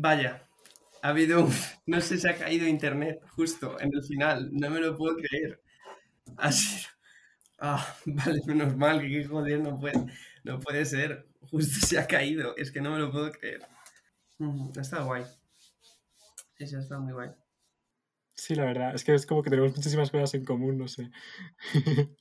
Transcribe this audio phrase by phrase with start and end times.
[0.00, 0.48] Vaya,
[1.02, 1.52] ha habido un...
[1.86, 4.50] No sé, se ha caído internet justo en el final.
[4.52, 5.60] No me lo puedo creer.
[6.36, 6.86] Así...
[7.60, 10.06] Ah, vale, menos mal, que joder, no puede,
[10.44, 11.26] no puede ser.
[11.50, 12.56] Justo se ha caído.
[12.56, 13.62] Es que no me lo puedo creer.
[14.76, 15.24] Está guay.
[16.56, 17.30] Sí, ha estado muy guay.
[18.36, 18.94] Sí, la verdad.
[18.94, 21.10] Es que es como que tenemos muchísimas cosas en común, no sé.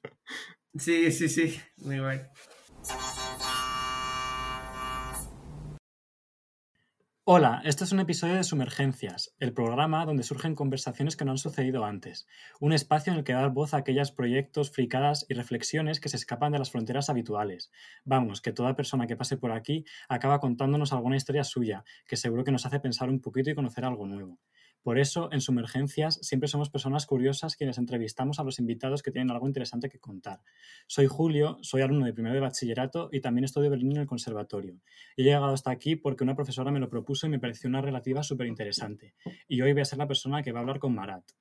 [0.75, 1.61] sí, sí, sí.
[1.77, 2.21] Muy guay.
[7.29, 11.37] Hola, este es un episodio de Sumergencias, el programa donde surgen conversaciones que no han
[11.37, 12.25] sucedido antes,
[12.61, 16.15] un espacio en el que dar voz a aquellos proyectos, fricadas y reflexiones que se
[16.15, 17.69] escapan de las fronteras habituales.
[18.05, 22.45] Vamos, que toda persona que pase por aquí acaba contándonos alguna historia suya, que seguro
[22.45, 24.39] que nos hace pensar un poquito y conocer algo nuevo.
[24.87, 29.29] Por eso, en Sumergencias siempre somos personas curiosas quienes entrevistamos a los invitados que tienen
[29.31, 30.39] algo interesante que contar.
[30.87, 34.79] Soy Julio, soy alumno de primero de bachillerato y también estudio Berlín en el conservatorio.
[35.17, 38.23] He llegado hasta aquí porque una profesora me lo propuso y me pareció una relativa
[38.23, 39.13] súper interesante.
[39.49, 41.31] Y hoy voy a ser la persona que va a hablar con Marat.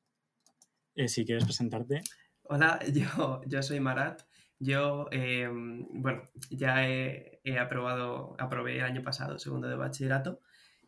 [0.97, 2.03] Eh, si quieres presentarte.
[2.43, 2.81] Hola,
[3.47, 4.23] yo, soy Marat.
[4.59, 10.41] Yo, eh, bueno, ya he, he aprobado, aprobé el año pasado segundo de bachillerato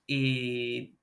[0.08, 0.97] y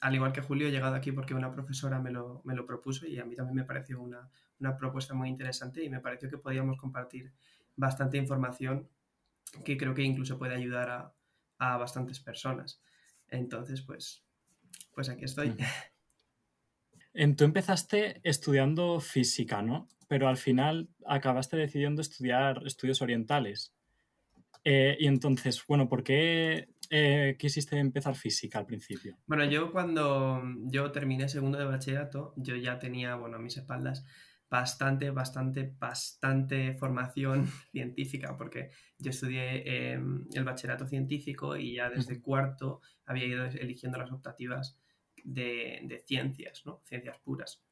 [0.00, 3.06] al igual que Julio, he llegado aquí porque una profesora me lo, me lo propuso
[3.06, 4.28] y a mí también me pareció una,
[4.60, 7.32] una, propuesta muy interesante y me pareció que podíamos compartir
[7.76, 8.88] bastante información
[9.64, 11.14] que creo que incluso puede ayudar a,
[11.58, 12.80] a bastantes personas.
[13.28, 14.24] Entonces, pues,
[14.94, 15.54] pues aquí estoy.
[17.36, 19.88] Tú empezaste estudiando física, ¿no?
[20.06, 23.74] Pero al final acabaste decidiendo estudiar estudios orientales.
[24.64, 29.16] Eh, y entonces, bueno, ¿por qué eh, quisiste empezar física al principio?
[29.26, 34.04] Bueno, yo cuando yo terminé segundo de bachillerato, yo ya tenía, bueno, a mis espaldas
[34.50, 42.20] bastante, bastante, bastante formación científica, porque yo estudié em, el bachillerato científico y ya desde
[42.20, 44.78] cuarto había ido eligiendo las optativas
[45.24, 46.82] de, de ciencias, ¿no?
[46.86, 47.62] Ciencias puras,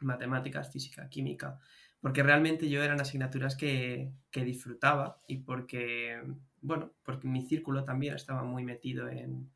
[0.00, 1.60] matemáticas, física, química,
[2.00, 6.20] porque realmente yo eran asignaturas que, que disfrutaba y porque
[6.62, 9.50] bueno, porque mi círculo también estaba muy metido en,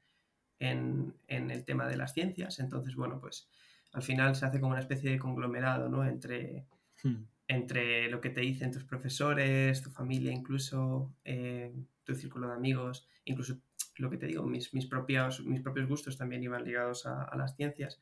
[0.59, 3.49] el tema de las ciencias, entonces, bueno, pues
[3.93, 6.05] al final se hace como una especie de conglomerado, ¿no?
[6.05, 6.67] Entre,
[7.03, 7.23] hmm.
[7.49, 13.07] entre lo que te dicen tus profesores, tu familia, incluso eh, tu círculo de amigos,
[13.25, 13.59] incluso
[13.97, 17.55] lo que te digo, mis, mis, propios, mis propios gustos también iban ligados a, las
[17.57, 18.01] ciencias.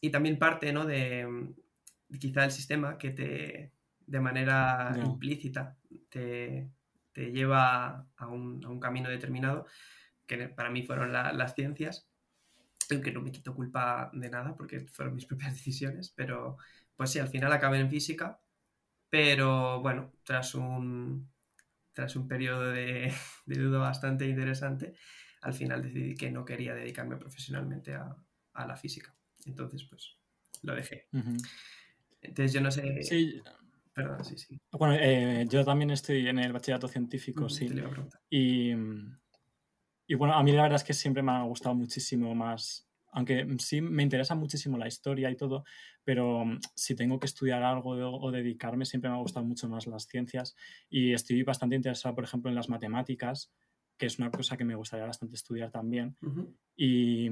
[0.00, 0.86] Y también parte, ¿no?
[0.86, 1.52] De,
[2.18, 3.72] quizá el sistema que te,
[4.06, 5.76] de manera implícita,
[6.08, 6.70] te,
[7.14, 9.66] te lleva a un, camino determinado,
[10.26, 12.08] que para mí fueron las ciencias,
[12.90, 16.58] aunque no me quito culpa de nada porque fueron mis propias decisiones, pero
[16.96, 18.40] pues sí, al final acabé en física,
[19.08, 21.30] pero bueno, tras un,
[21.92, 23.14] tras un periodo de,
[23.46, 24.94] duda bastante interesante,
[25.40, 28.16] al final decidí que no quería dedicarme profesionalmente a,
[28.66, 29.14] la física.
[29.46, 30.16] Entonces, pues
[30.62, 31.08] lo dejé.
[32.22, 33.02] Entonces yo no sé...
[33.02, 33.42] Sí,
[33.94, 34.60] Perdón, sí, sí.
[34.72, 37.68] Bueno, eh, yo también estoy en el bachillerato científico, sí.
[38.28, 38.72] Y,
[40.06, 43.46] y bueno, a mí la verdad es que siempre me ha gustado muchísimo más, aunque
[43.58, 45.64] sí me interesa muchísimo la historia y todo,
[46.02, 46.44] pero
[46.74, 50.54] si tengo que estudiar algo o dedicarme, siempre me ha gustado mucho más las ciencias
[50.90, 53.52] y estoy bastante interesado, por ejemplo, en las matemáticas
[53.96, 56.16] que es una cosa que me gustaría bastante estudiar también.
[56.76, 57.28] y,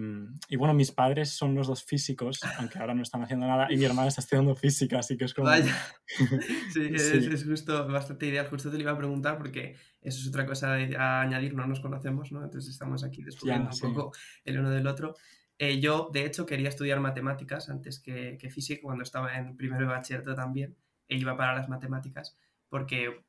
[0.49, 3.77] y, bueno, mis padres son los dos físicos, aunque ahora no están haciendo nada, y
[3.77, 5.49] mi hermana está estudiando física, así que es como...
[5.49, 5.75] Vaya.
[6.73, 10.47] sí, Es, justo bastante ideal, justo te lo iba a preguntar porque eso es otra
[10.47, 12.45] cosa a añadir, no nos conocemos, ¿no?
[12.45, 14.13] Entonces estamos aquí descubriendo un poco
[14.45, 15.17] el uno del otro.
[15.59, 19.87] Eh, yo, de hecho, quería estudiar matemáticas antes que, que física, cuando estaba en primero
[19.87, 20.77] de bachillerato también,
[21.09, 22.37] e iba para las matemáticas,
[22.69, 23.25] porque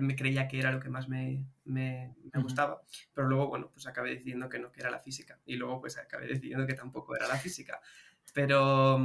[0.00, 2.82] me creía que era lo que más me, me, gustaba,
[3.14, 5.96] pero luego, bueno, pues acabé decidiendo que no, que era la física, y luego pues
[5.98, 7.80] acabé decidiendo que tampoco era la física,
[8.34, 9.00] pero,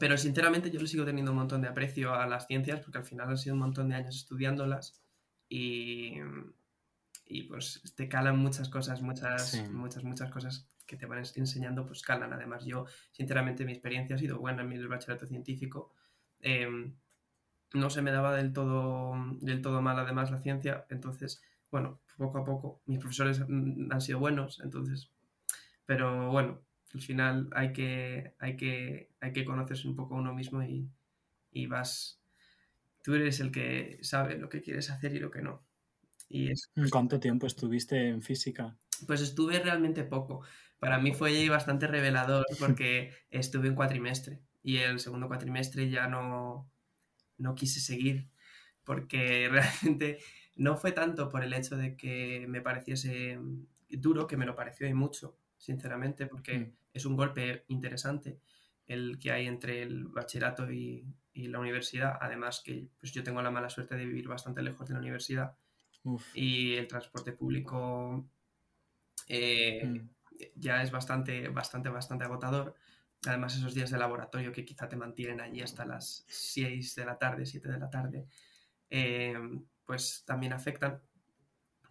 [0.00, 3.04] pero sinceramente yo le sigo teniendo un montón de aprecio a las ciencias, porque al
[3.04, 5.00] final han sido un montón de años estudiándolas,
[5.48, 6.14] y,
[7.26, 12.02] y pues te calan muchas cosas, muchas, muchas, muchas cosas que te van enseñando, pues
[12.02, 12.32] calan.
[12.32, 15.92] Además, yo, sinceramente, mi experiencia ha sido buena en mi bachillerato científico.
[16.40, 16.90] Eh,
[17.74, 22.38] no se me daba del todo, del todo mal además la ciencia, entonces, bueno, poco
[22.38, 25.10] a poco, mis profesores han sido buenos, entonces,
[25.86, 26.62] pero bueno,
[26.94, 30.88] al final hay que, hay que, hay que conocerse un poco a uno mismo y,
[31.52, 32.20] y vas,
[33.02, 35.62] tú eres el que sabe lo que quieres hacer y lo que no.
[36.28, 38.76] Y es, ¿Cuánto tiempo estuviste en física?
[39.06, 40.42] Pues estuve realmente poco.
[40.78, 46.70] Para mí fue bastante revelador porque estuve en cuatrimestre y el segundo cuatrimestre ya no,
[47.38, 48.30] no quise seguir
[48.84, 50.18] porque realmente
[50.56, 53.38] no fue tanto por el hecho de que me pareciese
[53.88, 56.72] duro, que me lo pareció y mucho, sinceramente, porque Mm.
[56.92, 58.40] es un golpe interesante
[58.86, 62.18] el que hay entre el bachillerato y, y la universidad.
[62.20, 65.56] Además que pues, yo tengo la mala suerte de vivir bastante lejos de la universidad
[66.04, 66.26] Uf.
[66.32, 68.30] y el transporte público
[69.28, 70.08] eh, Mm.
[70.54, 72.74] ya es bastante, bastante, bastante agotador.
[73.26, 77.18] Además, esos días de laboratorio que quizá te mantienen allí hasta las 6 de la
[77.18, 78.26] tarde, 7 de la tarde,
[78.90, 79.36] eh,
[79.84, 81.02] pues también afectan.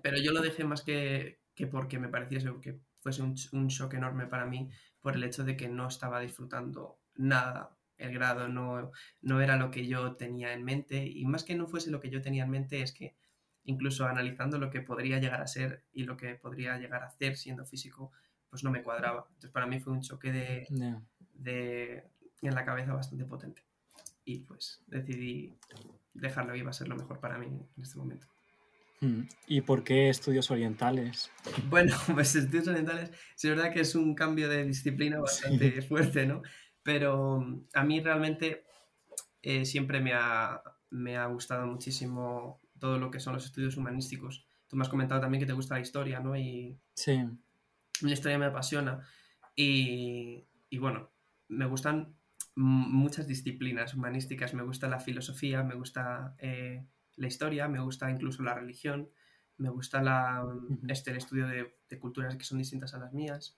[0.02, 3.96] Pero yo lo dejé más que, que porque me pareciese que fuese un, un shock
[3.96, 4.70] enorme para mí
[5.02, 7.78] por el hecho de que no estaba disfrutando nada.
[7.98, 8.92] El grado no,
[9.22, 12.10] no era lo que yo tenía en mente y más que no fuese lo que
[12.10, 13.16] yo tenía en mente es que
[13.64, 17.36] incluso analizando lo que podría llegar a ser y lo que podría llegar a hacer
[17.36, 18.12] siendo físico,
[18.50, 19.26] pues no me cuadraba.
[19.28, 20.68] Entonces para mí fue un choque de.
[21.38, 22.04] De-
[22.42, 23.64] en la cabeza bastante potente.
[24.26, 25.58] Y pues decidí
[26.14, 28.28] dejarlo y iba a ser lo mejor para mí en este momento.
[29.00, 29.22] Mm.
[29.48, 31.32] ¿Y por qué estudios orientales?
[31.70, 36.26] Bueno, pues estudios orientales, sí es verdad que es un cambio de disciplina bastante fuerte,
[36.26, 36.42] ¿no?
[36.84, 38.66] Pero a mí realmente
[39.42, 44.46] eh, siempre me ha, me ha gustado muchísimo todo lo que son los estudios humanísticos.
[44.68, 46.36] Tú me has comentado también que te gusta la historia, ¿no?
[46.36, 47.20] Y Sí.
[48.02, 49.08] la historia me apasiona.
[49.56, 51.10] Y, y bueno,
[51.48, 52.16] me gustan
[52.56, 54.54] muchas disciplinas humanísticas.
[54.54, 56.86] Me gusta la filosofía, me gusta eh,
[57.16, 59.10] la historia, me gusta incluso la religión,
[59.58, 60.44] me gusta la,
[60.88, 63.58] este, el estudio de, de culturas que son distintas a las mías.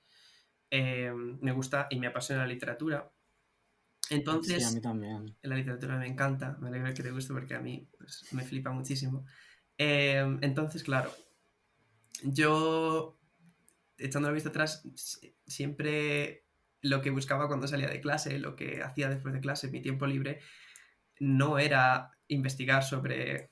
[0.72, 3.12] Eh, me gusta y me apasiona la literatura.
[4.10, 5.36] Sí, Entonces, a mí también.
[5.42, 8.72] la literatura me encanta, me alegra que te guste porque a mí pues, me flipa
[8.72, 9.26] muchísimo.
[9.78, 11.12] Eh, entonces, claro,
[12.24, 13.20] yo,
[13.98, 16.46] echando la vista atrás, si- siempre
[16.82, 20.08] lo que buscaba cuando salía de clase, lo que hacía después de clase, mi tiempo
[20.08, 20.40] libre,
[21.20, 23.52] no era investigar sobre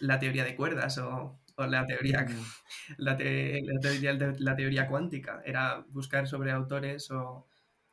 [0.00, 2.26] la teoría de cuerdas o, o la teoría
[2.98, 7.46] la, te- la teoría, la teoría cuántica, era buscar sobre autores o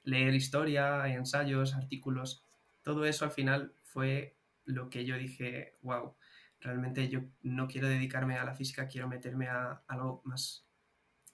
[0.03, 2.45] leer historia, ensayos, artículos.
[2.83, 6.15] Todo eso al final fue lo que yo dije, wow,
[6.59, 10.66] realmente yo no quiero dedicarme a la física, quiero meterme a algo más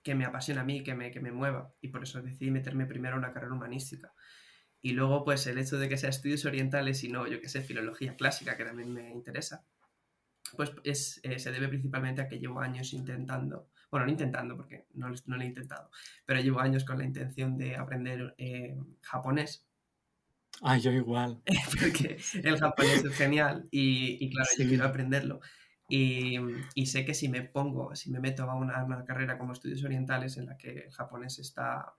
[0.04, 1.74] que me apasiona a mí, que me, que me mueva.
[1.82, 4.14] Y por eso decidí meterme primero en una carrera humanística.
[4.82, 7.62] Y luego, pues el hecho de que sea estudios orientales y no, yo que sé,
[7.62, 9.66] filología clásica, que también me interesa,
[10.56, 14.88] pues es, eh, se debe principalmente a que llevo años intentando, bueno, no intentando porque
[14.94, 15.90] no, no lo he intentado,
[16.26, 19.68] pero llevo años con la intención de aprender eh, japonés,
[20.62, 21.42] Ay, yo igual.
[21.80, 24.70] porque el japonés es genial y, y claro, yo Sí.
[24.70, 25.40] quiero aprenderlo.
[25.96, 26.38] Y,
[26.74, 29.84] y sé que si me pongo, si me meto a una, una carrera como estudios
[29.84, 31.94] orientales en la que el japonés está,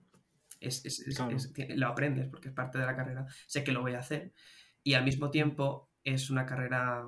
[0.59, 1.37] es, es- es- Claro.
[1.75, 4.33] lo aprendes porque es parte de la carrera, sé que lo voy a hacer.
[4.83, 7.05] Y al mismo tiempo es una carrera,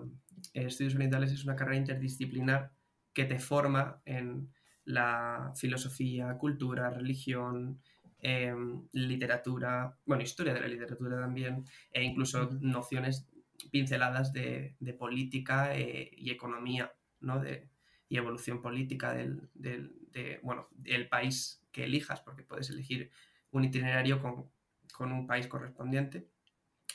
[0.53, 2.71] eh, estudios orientales es una carrera interdisciplinar
[3.13, 4.49] que te forma en
[4.85, 7.81] la filosofía, cultura, religión,
[8.19, 13.27] em, literatura, bueno, historia de la literatura también, e incluso nociones
[13.71, 17.39] pinceladas de, de política eh, y economía, ¿no?
[17.39, 17.69] De,
[18.09, 23.11] y evolución política del, del- de, bueno, del país que elijas, porque puedes elegir
[23.51, 24.49] un itinerario con,
[24.93, 26.27] con un país correspondiente.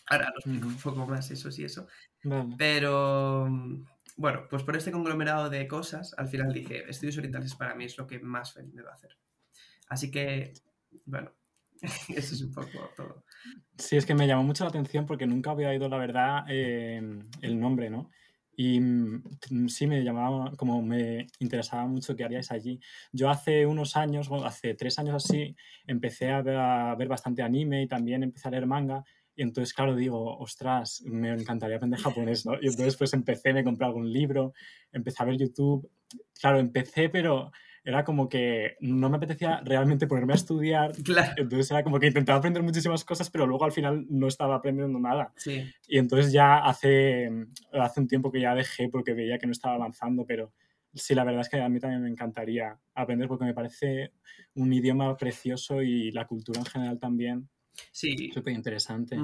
[0.06, 1.86] Ahora lo explico un poco más eso sí eso.
[2.24, 2.54] Vale.
[2.58, 3.48] Pero
[4.16, 7.96] bueno, pues por este conglomerado de cosas, al final dije, estudios orientales para mí es
[7.98, 9.16] lo que más feliz me va a hacer.
[9.88, 10.54] Así que,
[11.06, 11.32] bueno,
[12.08, 13.24] eso es un poco todo.
[13.76, 17.02] Sí, es que me llamó mucho la atención porque nunca había oído, la verdad, eh,
[17.40, 18.10] el nombre, ¿no?
[18.54, 22.78] Y mm, sí me llamaba, como me interesaba mucho qué haríais allí.
[23.10, 25.56] Yo hace unos años, bueno, hace tres años así,
[25.86, 29.04] empecé a ver, a ver bastante anime y también empecé a leer manga.
[29.34, 32.54] Y entonces, claro, digo, ostras, me encantaría aprender japonés, ¿no?
[32.60, 34.52] Y entonces, pues empecé, me compré algún libro,
[34.92, 35.90] empecé a ver YouTube.
[36.38, 37.50] Claro, empecé, pero
[37.84, 40.92] era como que no me apetecía realmente ponerme a estudiar.
[41.04, 44.56] Claro, Entonces era como que intentaba aprender muchísimas cosas, pero luego al final no estaba
[44.56, 45.32] aprendiendo nada.
[45.36, 47.30] sí, Y entonces ya hace,
[47.72, 50.52] hace un tiempo que ya dejé porque veía que no estaba avanzando, pero
[50.94, 54.12] sí, la verdad es que a mí también me encantaría aprender porque me parece
[54.54, 57.48] un idioma precioso y la cultura en general también
[57.90, 58.30] sí.
[58.32, 59.16] súper interesante.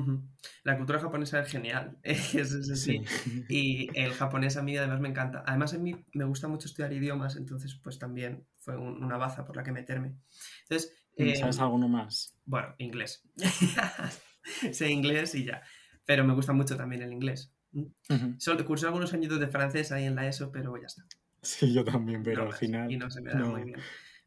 [0.65, 3.03] La cultura japonesa es genial, eso es así.
[3.05, 3.45] Sí.
[3.49, 5.43] Y el japonés a mí además me encanta.
[5.47, 9.45] Además a mí me gusta mucho estudiar idiomas, entonces pues también fue un- una baza
[9.45, 10.15] por la que meterme.
[10.63, 10.95] Entonces,
[11.41, 12.35] ¿Sabes em, alguno más?
[12.45, 13.23] Bueno, inglés.
[14.73, 15.63] sé inglés y ya.
[16.05, 17.53] Pero me gusta mucho también el inglés.
[17.73, 17.83] ¿Mm?
[18.09, 18.35] Ujú.
[18.39, 21.05] Solo cursé algunos añitos de francés ahí en la ESO, pero ya está.
[21.43, 22.91] Sí, yo también, pero No al final...
[22.91, 23.51] Y no se me da no.
[23.51, 23.81] muy bien.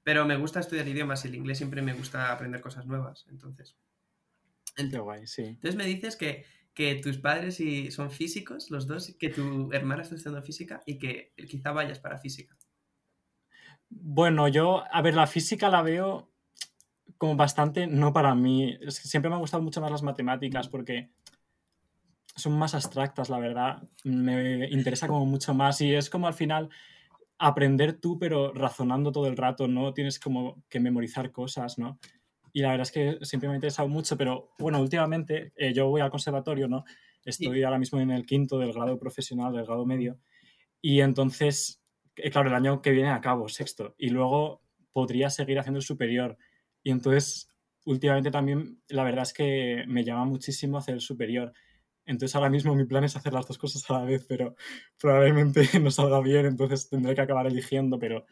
[0.04, 3.26] Pero me gusta estudiar idiomas y el inglés siempre me gusta aprender cosas nuevas.
[3.30, 3.78] Entonces,
[4.76, 5.44] Qué guay, sí.
[5.44, 10.04] entonces me dices que, que tus padres y son físicos, los dos, que tu hermana
[10.04, 12.58] está estudiando física y que quizá vayas para física.
[13.90, 16.32] Bueno, yo, a ver, la física la veo
[17.18, 18.80] como bastante no para mí.
[18.90, 21.12] siempre me han gustado mucho más las matemáticas porque
[22.36, 23.84] son más abstractas, la verdad.
[24.04, 26.70] Me interesa como mucho más y es como al final
[27.38, 32.00] aprender tú, pero razonando todo el rato, no tienes como que memorizar cosas, ¿no?
[32.54, 35.88] Y la verdad es que siempre me ha interesado mucho, pero bueno, últimamente eh, yo
[35.88, 36.84] voy al conservatorio, ¿no?
[37.24, 40.20] Estoy ahora mismo en el quinto del grado profesional, del grado medio,
[40.82, 41.82] y entonces,
[42.16, 44.62] eh, claro, el año que viene acabo, sexto, y luego
[44.94, 46.38] podría seguir haciendo el superior.
[46.84, 47.50] Y entonces,
[47.86, 51.54] últimamente también, la verdad es que me llama muchísimo hacer el superior.
[52.06, 54.56] Entonces ahora mismo mi plan es hacer las dos cosas a la vez, pero
[55.00, 58.26] probablemente no salga bien, entonces tendré que acabar eligiendo, pero,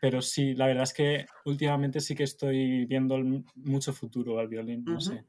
[0.00, 3.18] pero sí, la verdad es que últimamente sí que estoy viendo
[3.54, 5.26] mucho futuro al violín, no sé,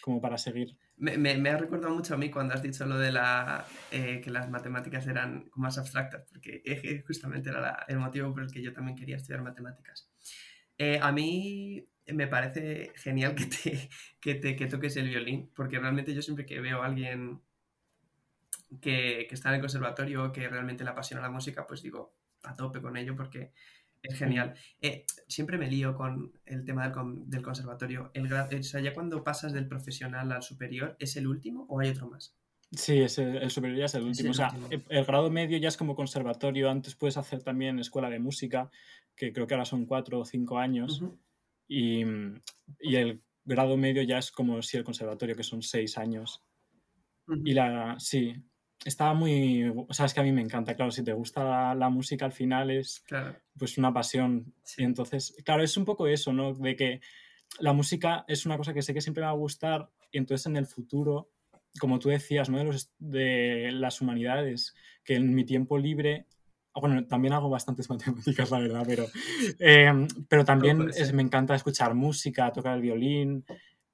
[0.00, 0.76] como para seguir.
[0.96, 4.30] Me, me, ha recordado mucho a mí cuando has dicho lo de la, eh, que
[4.30, 6.62] las matemáticas eran más abstractas, porque
[7.06, 10.08] justamente era el motivo por el que yo también quería estudiar matemáticas.
[10.78, 13.88] Eh, a mí me parece genial que, te,
[14.20, 17.42] que, te, que toques el violín, porque realmente yo siempre que veo a alguien
[18.80, 22.54] que, que, está en el conservatorio, que realmente le apasiona la música, pues digo, a
[22.54, 23.52] tope con ello, porque
[24.04, 24.54] es genial.
[24.80, 28.10] Eh, siempre me lío con el tema del, del conservatorio.
[28.14, 31.90] El, o sea, ya cuando pasas del profesional al superior, ¿es el último o hay
[31.90, 32.36] otro más?
[32.72, 34.30] Sí, es el, superior ya es el último.
[34.30, 36.70] o sea, el, grado medio ya es como conservatorio.
[36.70, 38.70] Antes puedes hacer también escuela de música,
[39.16, 41.02] que creo que ahora son cuatro o cinco años.
[41.66, 42.04] y,
[42.80, 46.42] y, el grado medio ya es como si el conservatorio, que son seis años.
[47.44, 48.34] Y la, sí,
[48.84, 49.68] estaba muy...
[49.88, 52.32] O sea, es que a mí me encanta, claro, si te gusta la, música al
[52.32, 53.04] final es
[53.58, 54.52] pues una pasión.
[54.76, 56.54] Y entonces, claro, es un poco eso, ¿no?
[56.54, 57.00] De que
[57.58, 60.46] la música es una cosa que sé que siempre me va a gustar y entonces
[60.46, 61.30] en el futuro
[61.78, 62.58] como tú decías, ¿no?
[62.58, 64.74] de, los, de las humanidades,
[65.04, 66.26] que en mi tiempo libre,
[66.74, 69.06] bueno, también hago bastantes matemáticas, la verdad, pero,
[69.58, 73.44] em, pero también me encanta escuchar música, tocar el violín,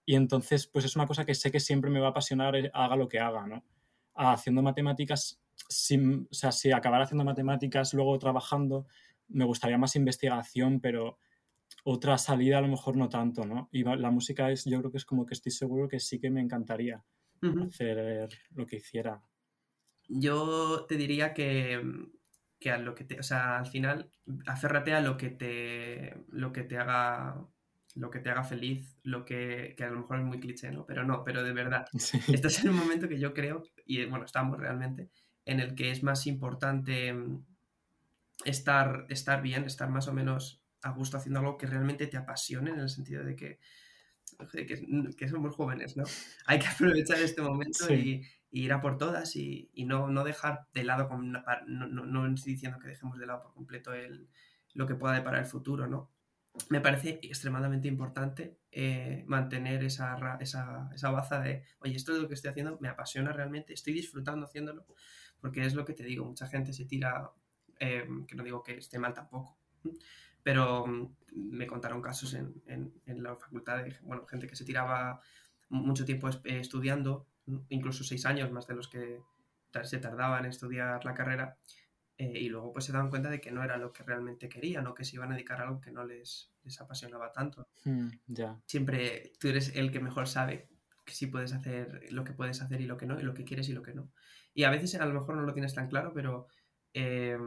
[0.05, 2.71] y entonces, pues es una cosa que sé que siempre me va a apasionar, eh,
[2.75, 3.65] haga lo que haga, ¿no?
[4.15, 8.87] Haciendo matemáticas, o sea, si acabar haciendo matemáticas luego trabajando,
[9.29, 11.19] me gustaría más investigación, pero
[11.85, 13.69] otra salida a lo mejor no tanto, ¿no?
[13.73, 16.31] Y la música es, yo creo que es como que estoy seguro que sí que
[16.31, 17.05] me encantaría
[17.67, 19.23] hacer lo que hiciera.
[20.09, 21.81] Yo te diría que,
[22.59, 24.11] que a lo que te, o sea, al final,
[24.47, 27.49] aférrate a lo que te, lo que te haga
[27.97, 30.87] lo que te haga feliz, lo que, que a lo mejor es muy cliché, ¿no?
[30.87, 31.87] Pero no, pero de verdad.
[32.29, 35.11] Este es el momento que yo creo, y bueno, estamos realmente,
[35.45, 37.45] en el que es más importante mm,
[38.45, 42.71] estar, estar bien, estar más o menos a gusto haciendo algo que realmente te apasione,
[42.71, 43.59] en el sentido de que
[45.17, 46.05] que, somos jóvenes, ¿no?
[46.47, 50.85] Hay que aprovechar este momento y, ir a por todas y, no, no, dejar de
[50.85, 51.43] lado, con no,
[51.89, 54.29] no, estoy diciendo que dejemos de lado por completo el,
[54.75, 56.11] lo que pueda deparar el futuro, ¿no?
[56.69, 62.29] Me parece extremadamente importante eh, mantener esa, esa, esa baza de, oye, esto es lo
[62.29, 64.85] que estoy haciendo, me apasiona realmente, estoy disfrutando haciéndolo,
[65.41, 67.31] porque es lo que te digo, mucha gente se tira,
[67.79, 69.59] eh, que no digo que esté mal tampoco,
[70.43, 75.21] pero mm, me contaron casos en, en, la facultad de bueno, gente que se tiraba
[75.69, 77.27] mucho tiempo eh, estudiando,
[77.69, 79.21] incluso seis años más de los que
[79.85, 81.57] se tardaban en estudiar la carrera,
[82.21, 84.87] eh, y luego pues se daban cuenta de que no era lo que realmente querían
[84.87, 87.67] o que se iban a dedicar a algo que no les, les apasionaba tanto.
[88.27, 88.61] Ya.
[88.67, 90.69] Siempre tú eres el que mejor sabe
[91.07, 93.45] que sí puedes hacer lo que puedes hacer y lo que no, y lo que
[93.45, 94.13] quieres y lo que no.
[94.53, 96.47] Y a veces a lo mejor no lo tienes tan claro, pero
[96.93, 97.39] eh,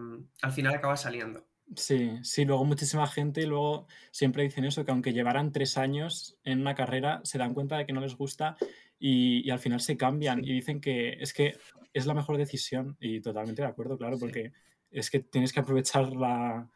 [0.42, 1.46] al final acaba saliendo.
[1.76, 6.62] Sí, sí, luego muchísima gente luego siempre dicen eso, que aunque llevaran tres años en
[6.62, 8.58] una carrera, se dan cuenta de que no les gusta
[9.00, 11.58] y, al final se cambian y dicen que es que
[11.94, 14.52] es la mejor decisión y totalmente de acuerdo, claro, porque
[14.90, 16.70] es que tienes que aprovechar la,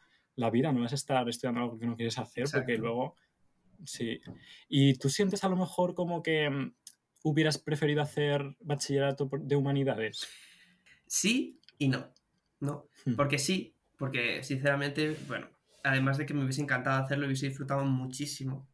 [0.50, 3.16] vida, no es estar estudiando algo que no quieres hacer, porque luego,
[3.84, 4.20] sí.
[4.68, 6.74] ¿Y tú sientes a lo mejor como que mm,
[7.24, 10.28] hubieras preferido hacer bachillerato de humanidades?
[11.06, 12.12] Sí y no,
[12.60, 13.14] no, hmm.
[13.14, 15.48] porque sí, porque sinceramente, bueno,
[15.84, 18.68] además de que me hubiese encantado hacerlo, hubiese disfrutado muchísimo.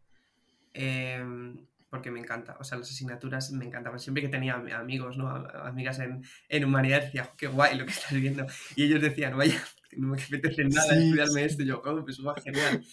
[0.72, 4.00] Em, porque me encanta, o sea, las asignaturas me encantaban.
[4.00, 5.28] Siempre que tenía amigos, ¿no?
[5.28, 8.44] Amigas en, en humanidades, decía, qué guay lo que estás viendo.
[8.74, 9.62] Y ellos decían, vaya,
[9.96, 11.62] no me apetece nada estudiarme esto.
[11.62, 12.84] Y yo, oh, pues va genial.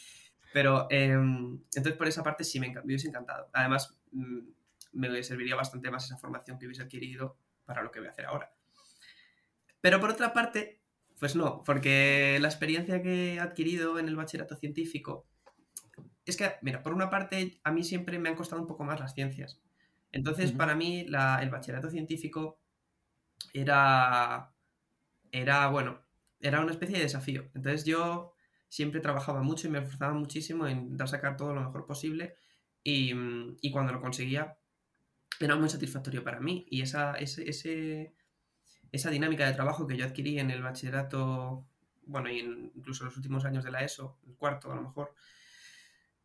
[0.53, 3.49] Pero, em, entonces por esa parte sí me, me hubiese encantado.
[3.53, 4.39] Además, mm,
[4.91, 8.25] me serviría bastante más esa formación que hubiese adquirido para lo que voy a hacer
[8.25, 8.53] ahora.
[9.81, 10.79] Pero por otra parte,
[11.17, 15.25] pues no, porque la experiencia que he adquirido en el bachillerato científico
[16.31, 18.99] es que, mira, por una parte, a mí siempre me han costado un poco más
[18.99, 19.59] las ciencias.
[20.11, 22.59] Entonces, para mí, el bachillerato científico
[23.53, 24.51] era,
[25.31, 26.01] era, bueno,
[26.39, 27.49] era una especie de desafío.
[27.53, 28.33] Entonces yo
[28.67, 32.35] siempre trabajaba mucho y me esforzaba muchísimo en dar sacar todo lo mejor posible
[32.83, 33.13] y,
[33.61, 34.57] y cuando lo conseguía
[35.39, 38.13] era muy satisfactorio para mí y esa, ese, ese,
[38.91, 41.65] esa dinámica de trabajo que yo adquirí en el bachillerato,
[42.05, 45.13] bueno, y incluso en los últimos años de la ESO, el cuarto a lo mejor,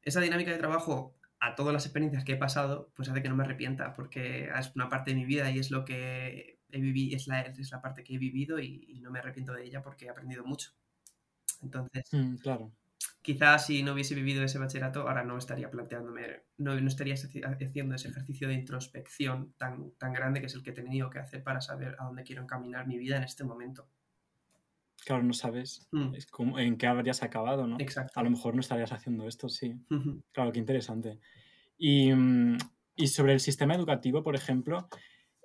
[0.06, 3.36] esa dinámica de trabajo a todas las experiencias que he pasado, pues hace que no
[3.36, 7.16] me arrepienta, porque es una parte de mi vida y es lo que he vivido,
[7.16, 10.06] es la, es la parte que he vivido y, no me arrepiento de ella porque
[10.06, 10.70] he aprendido mucho.
[11.60, 12.72] Entonces, mm, claro.
[13.22, 17.94] quizás si no hubiese vivido ese bachillerato, ahora no estaría planteándome, no, no estaría haciendo
[17.94, 21.42] ese ejercicio de introspección tan, tan grande que es el que he tenido que hacer
[21.42, 23.88] para saber a dónde quiero encaminar mi vida en este momento.
[25.06, 26.58] Claro, no sabes mm.
[26.58, 27.76] en qué habrías acabado, ¿no?
[27.78, 28.18] Exacto.
[28.18, 29.80] A lo mejor no estarías haciendo esto, sí.
[30.32, 31.20] Claro, qué interesante.
[31.78, 32.58] Y, mm,
[32.96, 34.88] y, sobre el sistema educativo, por ejemplo,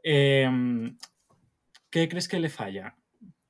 [0.01, 0.97] em,
[1.91, 2.95] ¿qué crees que le falla?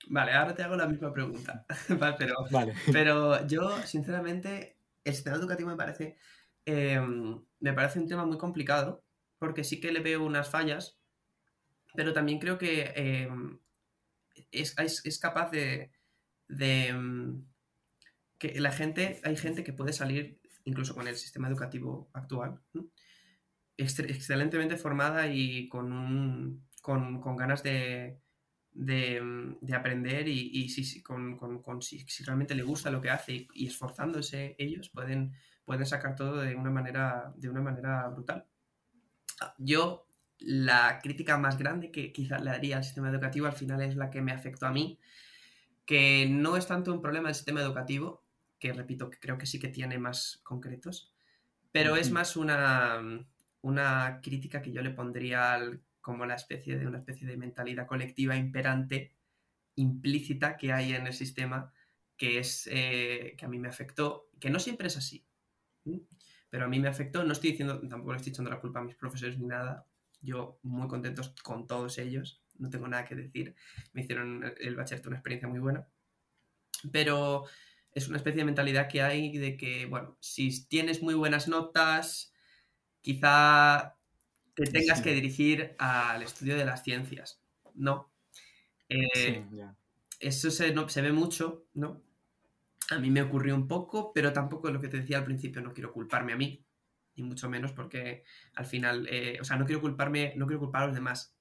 [0.10, 1.66] Vale, ahora te hago la misma pregunta.
[2.20, 2.74] pero, vale.
[2.92, 4.76] pero yo, sinceramente,
[5.06, 6.18] el sistema educativo me parece,
[6.66, 9.02] em, me parece un tema muy complicado,
[9.40, 11.00] porque sí que le veo unas fallas,
[11.96, 13.60] pero también creo que em,
[14.52, 15.92] es, es, capaz de,
[16.52, 17.46] de, mm,
[18.38, 22.62] que la gente, hay gente que puede salir, incluso con el sistema educativo actual,
[23.78, 28.20] excelentemente formada y con, con, con ganas de,
[28.74, 33.48] de, de aprender y, y si, con, con, si, realmente le gusta lo que hace
[33.54, 35.34] y, esforzándose ellos pueden,
[35.66, 38.46] pueden sacar todo de una manera, de una manera brutal.
[39.58, 40.08] Yo,
[40.40, 44.10] la crítica más grande que quizás le daría al sistema educativo al final es la
[44.10, 45.00] que me afectó a mí,
[45.86, 48.24] que no es tanto un problema del sistema educativo,
[48.60, 51.12] que repito, que creo que sí que tiene más concretos,
[51.72, 53.02] pero es más una,
[53.62, 57.88] una crítica que yo le pondría al como la especie de una especie de mentalidad
[57.88, 59.14] colectiva imperante,
[59.76, 61.72] implícita que hay en el sistema,
[62.18, 65.26] que es eh, que a mí me afectó, que no siempre es así,
[66.50, 67.24] pero a mí me afectó.
[67.24, 69.88] No estoy diciendo, tampoco le estoy echando la culpa a mis profesores ni nada.
[70.22, 73.56] Yo muy contentos con todos ellos, no tengo nada que decir.
[73.94, 75.88] Me hicieron el bachillerato una experiencia muy buena,
[76.92, 77.46] pero
[77.94, 82.34] es una especie de mentalidad que hay de que, bueno, si tienes muy buenas notas,
[83.02, 83.98] quizá
[84.56, 87.42] te tengas que dirigir al estudio de las ciencias.
[87.74, 88.12] No.
[88.88, 89.46] Eh,
[90.20, 92.02] eso se, no, se ve mucho, ¿no?
[92.90, 95.74] A mí me ocurrió un poco, pero tampoco lo que te decía al principio, no
[95.74, 96.66] quiero culparme a mí,
[97.16, 100.84] ni mucho menos porque al final, eh, o sea, no quiero culparme, no quiero culpar
[100.84, 101.36] a los demás.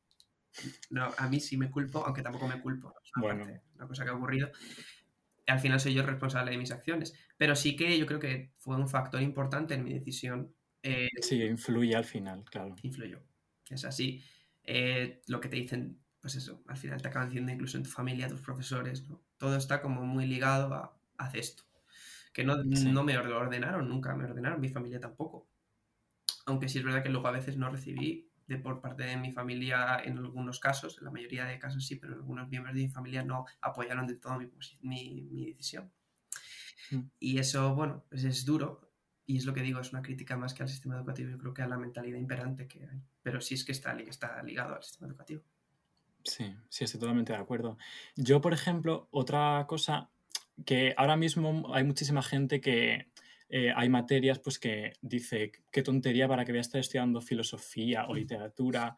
[0.90, 2.94] No, a mí sí me culpo, aunque tampoco me culpo.
[3.16, 3.46] bueno.
[3.76, 4.50] una cosa que ha ocurrido.
[5.46, 7.14] Al final soy yo responsable de mis acciones.
[7.36, 11.42] Pero sí que yo creo que fue un factor importante en mi decisión eh, sí,
[11.42, 12.74] influye al final, claro.
[12.82, 13.22] Influyó.
[13.68, 14.22] Es así.
[14.64, 17.90] Eh, lo que te dicen, pues eso, al final te acaban diciendo incluso en tu
[17.90, 19.22] familia, tus profesores, ¿no?
[19.36, 21.64] Todo está como muy ligado a, haz esto.
[22.32, 25.48] Que no, no me ordenaron, nunca me ordenaron, mi familia tampoco.
[26.46, 29.30] Aunque sí es verdad que luego a veces no recibí de por parte de mi
[29.30, 32.88] familia en algunos casos, en la mayoría de casos sí, pero algunos miembros de mi
[32.88, 34.50] familia no apoyaron del todo mi,
[34.82, 35.92] mi, decisión.
[36.90, 37.02] Mm.
[37.20, 38.90] Y eso, bueno, pues es duro,
[39.24, 41.54] y es lo que digo, es una crítica más que al sistema educativo, yo creo
[41.54, 43.00] que a la mentalidad imperante que hay.
[43.22, 45.42] Pero sí es que está, está ligado al sistema educativo.
[46.24, 47.78] Sí, sí, estoy totalmente de acuerdo.
[48.16, 50.10] Yo, por ejemplo, otra cosa
[50.66, 53.12] que ahora mismo hay muchísima gente que
[53.52, 58.06] eh, hay materias pues que dice qué tontería para que voy a estar estudiando filosofía
[58.06, 58.96] o literatura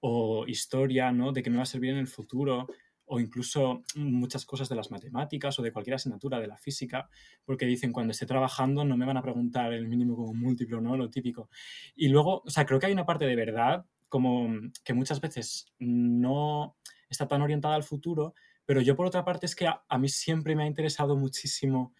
[0.00, 1.32] o historia, ¿no?
[1.32, 2.68] De que me va a servir en el futuro
[3.06, 7.08] o incluso muchas cosas de las matemáticas o de cualquier asignatura de la física,
[7.44, 10.96] porque dicen cuando esté trabajando no me van a preguntar el mínimo como múltiplo, ¿no?
[10.96, 11.48] Lo típico.
[11.96, 14.48] Y luego, o sea, creo que hay una parte de verdad como
[14.84, 16.76] que muchas veces no
[17.10, 18.34] está tan orientada al futuro,
[18.64, 21.94] pero yo por otra parte es que a, a mí siempre me ha interesado muchísimo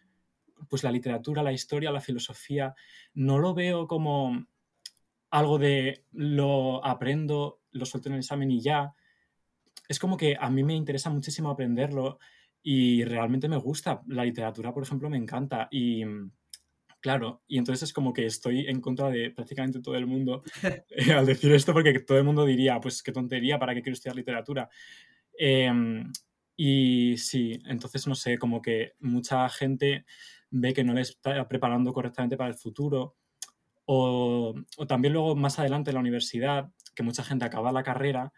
[0.69, 2.75] pues la literatura, la historia, la filosofía,
[3.15, 4.47] no lo veo como
[5.31, 8.95] algo de lo aprendo, lo suelto en el examen y ya,
[9.89, 12.19] es como que a mí me interesa muchísimo aprenderlo
[12.63, 14.03] y realmente me gusta.
[14.07, 16.05] La literatura, por ejemplo, me encanta y
[17.01, 20.43] claro, y entonces es como que estoy en contra de prácticamente todo el mundo
[20.91, 23.95] eh, al decir esto porque todo el mundo diría, pues qué tontería, ¿para qué quiero
[23.95, 24.69] estudiar literatura?
[25.39, 26.13] Em,
[26.57, 30.05] y sí, entonces no sé, como que mucha gente
[30.51, 33.17] ve que no le está preparando correctamente para el futuro.
[33.85, 34.55] O,
[34.87, 38.33] también luego más adelante en la universidad, que mucha gente acaba la carrera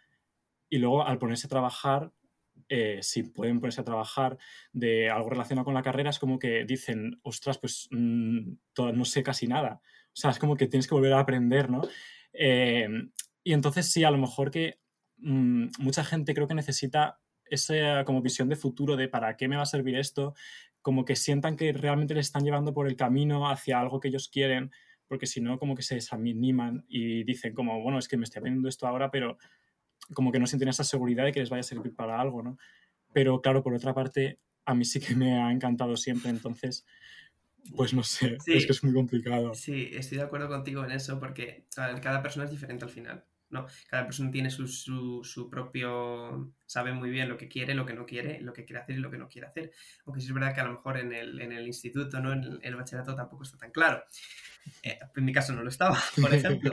[0.69, 2.13] y luego al ponerse a trabajar,
[2.69, 4.39] eh, si pueden ponerse a trabajar
[4.73, 8.53] de algo relacionado con la carrera, es como que dicen, ostras, pues mm,
[8.95, 9.81] no sé casi nada.
[10.13, 11.83] O sea, es como que tienes que volver a aprender, ¿no?
[12.33, 12.89] Eh,
[13.43, 14.79] y entonces sí, a lo mejor que
[15.19, 19.57] mm, mucha gente creo que necesita esa como visión de futuro de para qué me
[19.57, 20.35] va a servir esto,
[20.83, 24.29] como que sientan que realmente les están llevando por el camino hacia algo que ellos
[24.29, 24.71] quieren,
[25.09, 28.41] porque si no, como que se desaniman y dicen como, bueno, es que me estoy
[28.41, 29.37] aprendiendo esto ahora, pero
[30.15, 32.59] como que no sienten esa seguridad de que les vaya a servir para algo, ¿no?
[33.13, 36.87] Pero claro, por otra parte, a mí sí que me ha encantado siempre, entonces,
[37.77, 39.53] pues no sé, es que es muy complicado.
[39.53, 43.25] Sí, estoy de acuerdo contigo en eso, porque cada persona es diferente al final.
[43.51, 43.67] ¿No?
[43.89, 48.07] Cada persona tiene su, su, propio, sabe muy bien lo que quiere, lo que no
[48.07, 49.73] quiere, lo que quiere hacer y lo que no quiere hacer.
[50.07, 52.33] Aunque sí es verdad que a lo mejor en el, en el instituto, ¿no?
[52.33, 54.03] En el, bachillerato tampoco está tan claro.
[54.83, 56.71] Eh, en mi caso no lo estaba, por ejemplo.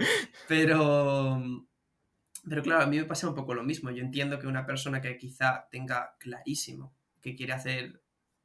[0.48, 1.42] Pero,
[2.48, 3.90] pero claro, a mí me pasa un poco lo mismo.
[3.92, 8.02] Yo entiendo que una persona que quizá tenga clarísimo que quiere hacer,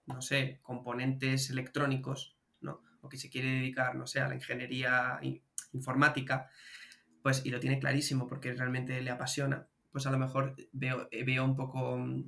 [0.07, 2.83] no sé, componentes electrónicos, ¿no?
[3.03, 5.21] O que se quiere dedicar, no sé, a la ingeniería
[5.73, 6.49] informática,
[7.23, 11.45] pues, y lo tiene clarísimo porque realmente le apasiona, pues a lo mejor veo, veo
[11.45, 12.25] un poco, mm,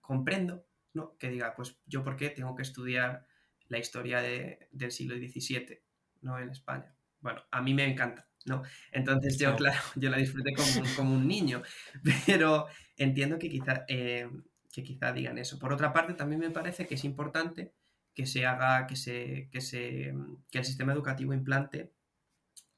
[0.00, 1.16] comprendo, ¿no?
[1.18, 3.26] Que diga, pues yo por qué tengo que estudiar
[3.68, 5.80] la historia del siglo XVII,
[6.20, 6.38] ¿no?
[6.38, 6.94] En España.
[7.20, 8.62] Bueno, a mí me encanta, ¿no?
[8.90, 11.62] Entonces yo, claro, yo la disfruté como, como un niño,
[12.26, 12.66] pero
[12.98, 14.28] entiendo que quizá, eh,
[14.70, 15.58] que quizá digan eso.
[15.58, 17.72] Por otra parte, también me parece que es importante
[18.14, 20.14] que se haga, que, se, que, se,
[20.50, 21.92] que el sistema educativo implante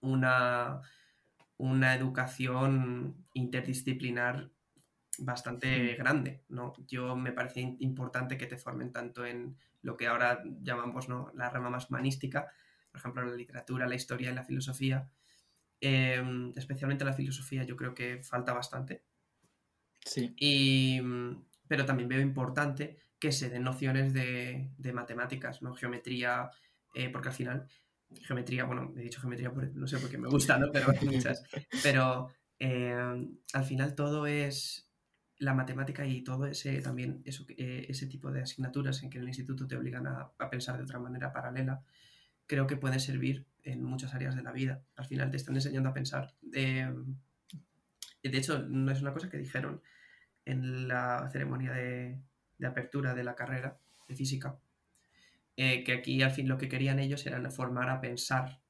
[0.00, 0.80] una,
[1.56, 4.50] una educación interdisciplinar
[5.18, 6.72] bastante grande, ¿no?
[6.86, 11.30] Yo me parece importante que te formen tanto en lo que ahora llamamos ¿no?
[11.34, 12.48] la rama más humanística,
[12.90, 15.08] por ejemplo, la literatura, la historia y la filosofía.
[15.80, 19.02] Em, especialmente la filosofía yo creo que falta bastante.
[20.04, 20.34] Sí.
[20.38, 21.00] Y,
[21.68, 25.74] pero también veo importante que se den nociones de, matemáticas, ¿no?
[25.74, 26.50] Geometría,
[26.94, 27.68] eh, porque al final
[28.22, 30.70] geometría, bueno, he dicho geometría por, no sé por qué me gusta, ¿no?
[30.72, 31.42] Pero hay muchas.
[31.82, 32.94] Pero eh,
[33.52, 34.88] al final todo es
[35.38, 39.22] la matemática y todo ese también eso, eh, ese tipo de asignaturas en que en
[39.22, 41.82] el instituto te obligan a, pensar de otra manera paralela,
[42.46, 44.82] creo que puede servir en muchas áreas de la vida.
[44.96, 46.34] Al final te están enseñando a pensar.
[46.42, 46.94] de
[48.22, 49.82] hecho, no es una cosa que dijeron
[50.44, 52.20] en la ceremonia de
[52.66, 54.58] apertura de la carrera de física,
[55.56, 58.60] eh, que aquí al fin lo que querían ellos era formar a pensar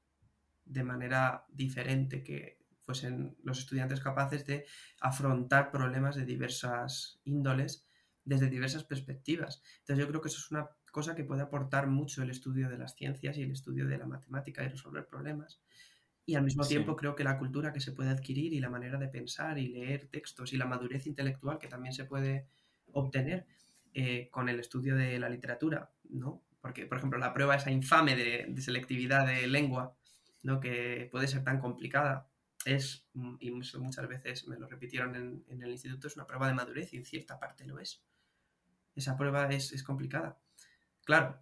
[0.65, 4.65] de manera diferente, que fuesen los estudiantes capaces de
[5.01, 7.87] afrontar problemas de diversas índoles
[8.23, 9.61] desde diversas perspectivas.
[9.79, 12.77] Entonces yo creo que eso es una cosa que puede aportar mucho el estudio de
[12.77, 15.61] las ciencias y el estudio de la matemática y resolver problemas.
[16.25, 18.97] Y al mismo tiempo creo que la cultura que se puede adquirir y la manera
[18.97, 22.47] de pensar y leer textos y la madurez intelectual que también se puede
[22.93, 23.45] obtener
[23.93, 26.44] eh, con el estudio de la literatura, ¿no?
[26.65, 29.95] Porque, por ejemplo, la prueba esa infame de, selectividad de lengua,
[30.41, 30.59] ¿no?
[30.59, 32.27] que puede ser tan complicada,
[32.65, 36.55] es, mm, y muchas veces me lo repitieron en, el instituto, es una prueba de
[36.55, 38.01] madurez y en cierta parte lo es.
[38.95, 40.39] Esa prueba es, complicada.
[41.03, 41.37] Claro,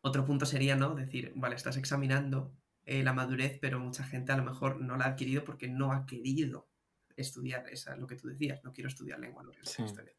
[0.00, 0.96] otro punto sería, ¿no?
[0.96, 2.52] Decir, vale, estás examinando
[2.86, 5.92] eh, la madurez, pero mucha gente a lo mejor no la ha adquirido porque no
[5.92, 6.66] ha querido
[7.14, 10.14] estudiar, esa, lo que tú decías, no quiero estudiar lengua, no quiero historia.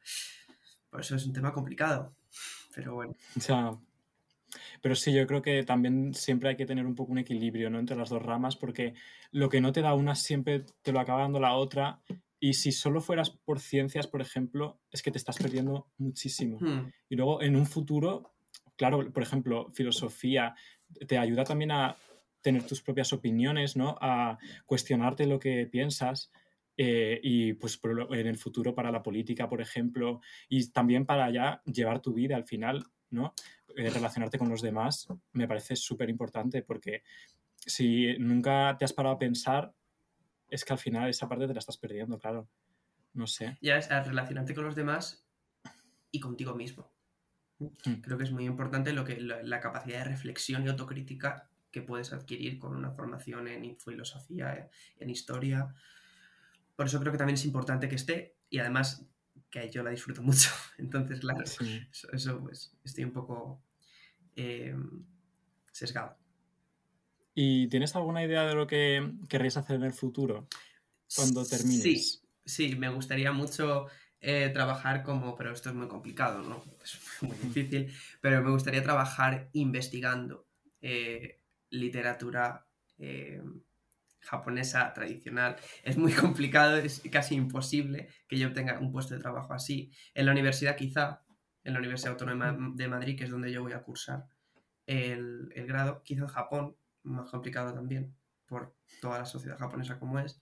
[0.89, 2.15] Por eso es un tema complicado,
[2.73, 3.17] pero bueno.
[4.81, 7.79] Pero sí, yo creo que también siempre hay que tener un poco un equilibrio ¿no?
[7.79, 8.93] entre las dos ramas, porque
[9.31, 12.01] lo que no te da una siempre te lo acaba dando la otra.
[12.39, 16.57] Y si solo fueras por ciencias, por ejemplo, es que te estás perdiendo muchísimo.
[16.59, 16.91] Hmm.
[17.09, 18.33] Y luego en un futuro,
[18.75, 20.55] claro, por ejemplo, filosofía
[21.07, 21.95] te ayuda también a
[22.41, 23.97] tener tus propias opiniones, ¿no?
[23.99, 24.37] A
[24.67, 26.31] cuestionarte lo que piensas.
[26.77, 31.61] Eh, y pues en el futuro para la política, por ejemplo, y también para ya
[31.65, 33.33] llevar tu vida al final, ¿no?
[33.77, 37.03] Eh, relacionarte con los demás me parece súper importante porque
[37.57, 39.73] si nunca te has parado a pensar,
[40.49, 42.47] es que al final esa parte te la estás perdiendo, claro.
[43.13, 43.57] No sé.
[43.61, 45.25] Ya es a relacionarte con los demás
[46.11, 46.91] y contigo mismo.
[47.59, 48.01] Mm.
[48.01, 52.13] Creo que es muy importante lo que, la, capacidad de reflexión y autocrítica que puedes
[52.13, 55.73] adquirir con una formación en filosofía, en historia.
[56.75, 59.05] Por eso creo que también es importante que esté y además
[59.49, 60.49] que yo la disfruto mucho.
[60.77, 63.61] Entonces, claro, eso, pues estoy un poco
[64.35, 65.05] em,
[65.71, 66.17] sesgado.
[67.33, 70.47] ¿Y tienes alguna idea de lo que querrías hacer en el futuro
[71.15, 71.81] cuando termines?
[71.81, 73.87] Sí, sí, me gustaría mucho
[74.21, 76.63] eh, trabajar como, pero esto es muy complicado, ¿no?
[76.83, 80.47] Es muy difícil, pero me gustaría trabajar investigando
[80.81, 82.65] eh, literatura
[82.97, 83.61] em,
[84.19, 85.57] japonesa tradicional.
[85.83, 89.91] Es muy complicado, es casi imposible que yo obtenga un puesto de trabajo así.
[90.13, 91.24] En la universidad quizá,
[91.65, 94.27] en la Universidad Autónoma de Madrid, que es donde yo voy a cursar
[94.85, 100.39] el, grado, quizá en Japón, más complicado también, por toda la sociedad japonesa como es.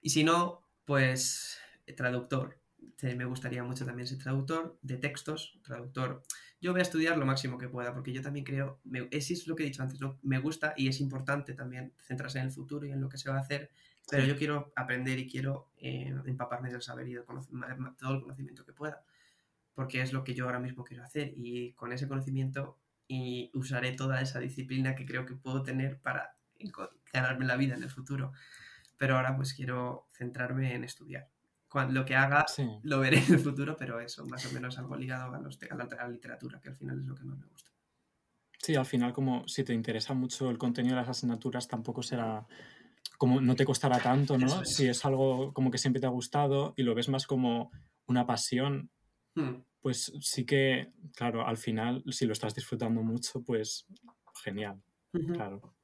[0.00, 1.58] Y si no, pues
[1.96, 2.60] traductor.
[3.02, 6.22] me gustaría mucho también ser traductor de textos, traductor.
[6.60, 8.80] Yo voy a estudiar lo máximo que pueda, porque yo también creo,
[9.10, 10.20] eso es lo que he dicho antes, ¿no?
[10.22, 13.28] me gusta y es importante también centrarse en el futuro y en lo que se
[13.28, 13.70] va a hacer,
[14.08, 17.24] pero yo quiero aprender y quiero eh, empaparme del saber y del
[17.98, 19.04] todo el conocimiento que pueda,
[19.74, 23.92] porque es lo que yo ahora mismo quiero hacer y con ese conocimiento y usaré
[23.92, 26.36] toda esa disciplina que creo que puedo tener para
[27.12, 28.32] ganarme la vida en el futuro.
[28.96, 31.28] Pero ahora pues quiero centrarme en estudiar
[31.90, 32.44] lo que haga
[32.82, 35.74] lo veré en el futuro, pero eso, más o menos algo ligado a, los, a,
[35.74, 37.70] la, literatura, que al final es lo que más me gusta.
[38.58, 42.46] Sí, al final como si te interesa mucho el contenido de las asignaturas, tampoco será
[43.18, 44.64] como no te costará tanto, ¿no?
[44.64, 47.70] Si es algo como que siempre te ha gustado y lo ves más como
[48.06, 48.90] una pasión,
[49.34, 49.62] hmm.
[49.80, 53.86] pues sí que, claro, al final, si lo estás disfrutando mucho, pues
[54.42, 54.82] genial,
[55.34, 55.74] claro.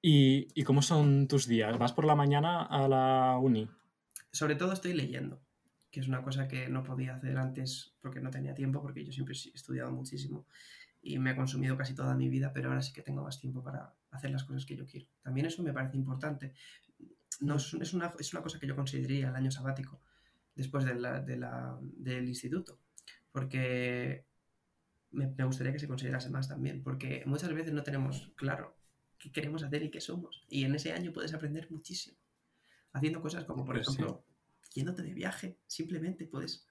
[0.00, 1.78] ¿Y, ¿Y cómo son tus días?
[1.78, 3.68] ¿Vas por la mañana a la uni?
[4.32, 5.42] sobre todo estoy leyendo,
[5.90, 9.12] que es una cosa que no podía hacer antes porque no tenía tiempo, porque yo
[9.12, 10.46] siempre he estudiado muchísimo
[11.02, 13.62] y me he consumido casi toda mi vida, pero ahora sí que tengo más tiempo
[13.62, 15.06] para hacer las cosas que yo quiero.
[15.20, 16.54] También eso me parece importante.
[17.40, 20.00] No, es, una, es una cosa que yo consideraría el año sabático
[20.54, 21.20] después de la,
[21.80, 22.78] del instituto,
[23.32, 24.26] porque
[25.10, 28.76] me, me, gustaría que se considerase más también, porque muchas veces no tenemos claro
[29.18, 32.16] qué queremos hacer y qué somos, y en ese año puedes aprender muchísimo
[32.92, 34.24] haciendo cosas como, por pues ejemplo,
[34.74, 36.66] yéndote de viaje, simplemente puedes,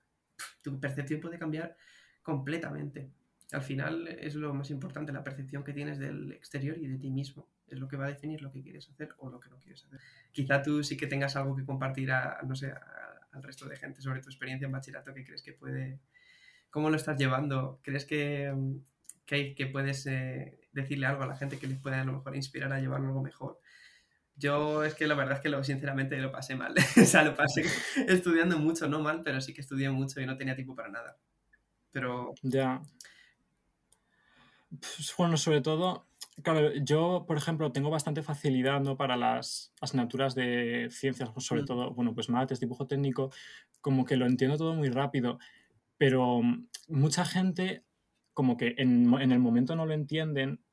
[0.62, 1.76] tu percepción puede cambiar
[2.21, 3.12] completamente.
[3.52, 7.10] Al final es lo más importante, la percepción que tienes del exterior y de ti
[7.10, 7.50] mismo.
[7.67, 9.84] Es lo que va a definir lo que quieres hacer o lo que no quieres
[9.84, 10.00] hacer.
[10.32, 12.74] Quizá tú sí que tengas algo que compartir a, no sé,
[13.32, 16.00] al resto de gente sobre tu experiencia en bachillerato que crees que puede...
[16.72, 17.80] ¿Cómo lo estás llevando?
[17.84, 18.52] ¿Crees que,
[19.26, 22.36] que, que puedes eh, decirle algo a la gente que les pueda a lo mejor
[22.36, 23.60] inspirar a llevar algo mejor?
[24.38, 26.74] Yo es que la verdad es que lo, sinceramente lo pasé mal.
[27.02, 27.64] o sea, lo pasé
[28.08, 31.18] estudiando mucho, no mal, pero sí que estudié mucho y no tenía tiempo para nada.
[31.92, 32.34] Pero...
[32.42, 32.82] Ya.
[34.70, 36.08] Pues, bueno, sobre todo,
[36.42, 38.96] claro, yo, por ejemplo, tengo bastante facilidad ¿no?
[38.96, 41.66] para las asignaturas de ciencias, sobre mm.
[41.66, 43.32] todo, bueno, pues mates, dibujo técnico,
[43.82, 45.40] como que lo entiendo todo muy rápido,
[46.02, 46.42] pero
[46.88, 47.86] mucha gente
[48.34, 50.64] como que en, en el momento no lo entienden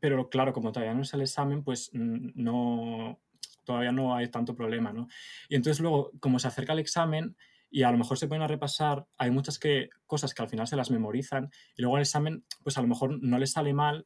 [0.00, 3.20] pero claro, como todavía no es el examen, pues mm, no,
[3.62, 5.06] todavía no hay tanto problema, ¿no?
[5.48, 7.36] Y entonces luego, como se acerca el examen
[7.70, 10.66] y a lo mejor se pueden a repasar, hay muchas que, cosas que al final
[10.66, 14.04] se las memorizan y luego el examen, pues a lo mejor no les sale mal,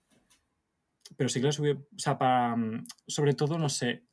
[1.17, 1.65] pero sí que les o
[1.97, 4.05] sea, para, mm, sobre todo, no sé,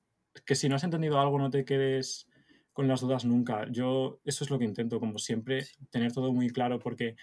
[0.45, 2.29] que si no has entendido algo no te quedes
[2.75, 3.65] con las dudas nunca.
[3.71, 7.15] Yo eso es lo que intento, como siempre, tener todo muy claro porque...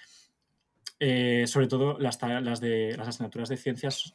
[1.04, 4.14] Eh, sobre todo las, las, de, las asignaturas de ciencias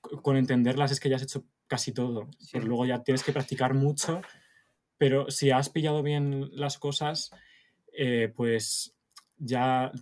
[0.00, 2.28] con entenderlas es que ya has hecho casi todo.
[2.52, 4.20] luego ya tienes que practicar mucho,
[4.98, 7.30] pero si has pillado bien las cosas,
[7.92, 8.96] eh, pues
[9.38, 9.92] ya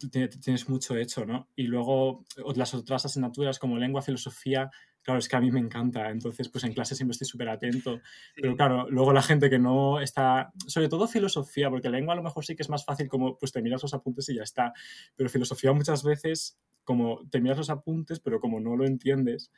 [0.43, 1.49] tienes mucho hecho, ¿no?
[1.57, 4.71] Y luego las otras asignaturas como lengua, filosofía,
[5.05, 8.01] claro, es que a mí me encanta, entonces pues en clase siempre estoy súper atento,
[8.35, 12.23] pero claro, luego la gente que no está, sobre todo filosofía, porque lengua a lo
[12.23, 14.73] mejor sí que es más fácil como pues te miras los apuntes y ya está,
[15.15, 19.53] pero filosofía muchas veces como te miras los apuntes, pero como no lo entiendes,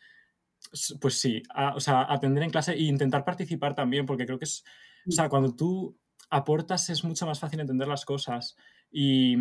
[1.01, 1.43] pues sí,
[1.75, 4.65] o sea, atender en clase e intentar participar también, porque creo que es,
[5.09, 5.97] o sea, cuando tú
[6.29, 8.57] aportas es mucho más fácil entender las cosas
[8.91, 9.37] y,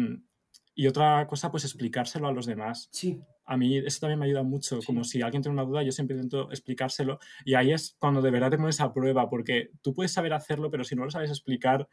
[0.75, 2.89] y otra cosa, pues explicárselo a los demás.
[2.91, 3.21] Sí.
[3.45, 6.15] A mí eso también me ayuda mucho, como si alguien tiene una duda, yo siempre
[6.15, 10.11] intento explicárselo y ahí es cuando de verdad te pones a prueba, porque tú puedes
[10.11, 11.87] saber hacerlo, pero si no lo sabes explicar,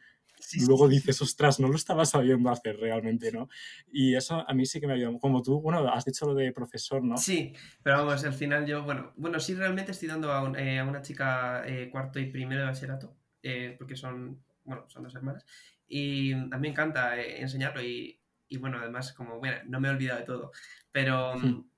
[0.67, 3.49] luego dices, ostras, no lo estaba sabiendo hacer realmente, ¿no?
[3.91, 5.17] Y eso a mí sí que me ayuda.
[5.19, 7.17] Como tú, bueno, has dicho lo de profesor, ¿no?
[7.17, 11.01] Sí, pero vamos, al final yo, bueno, bueno sí realmente estoy dando a, eh, una
[11.01, 15.45] chica eh, cuarto y primero de bachillerato, eh, porque son, bueno, son dos hermanas,
[15.87, 19.91] y a mí me encanta enseñarlo y, y, bueno, además, como, bueno, no me he
[19.91, 20.51] olvidado de todo,
[20.93, 21.69] pero hmm.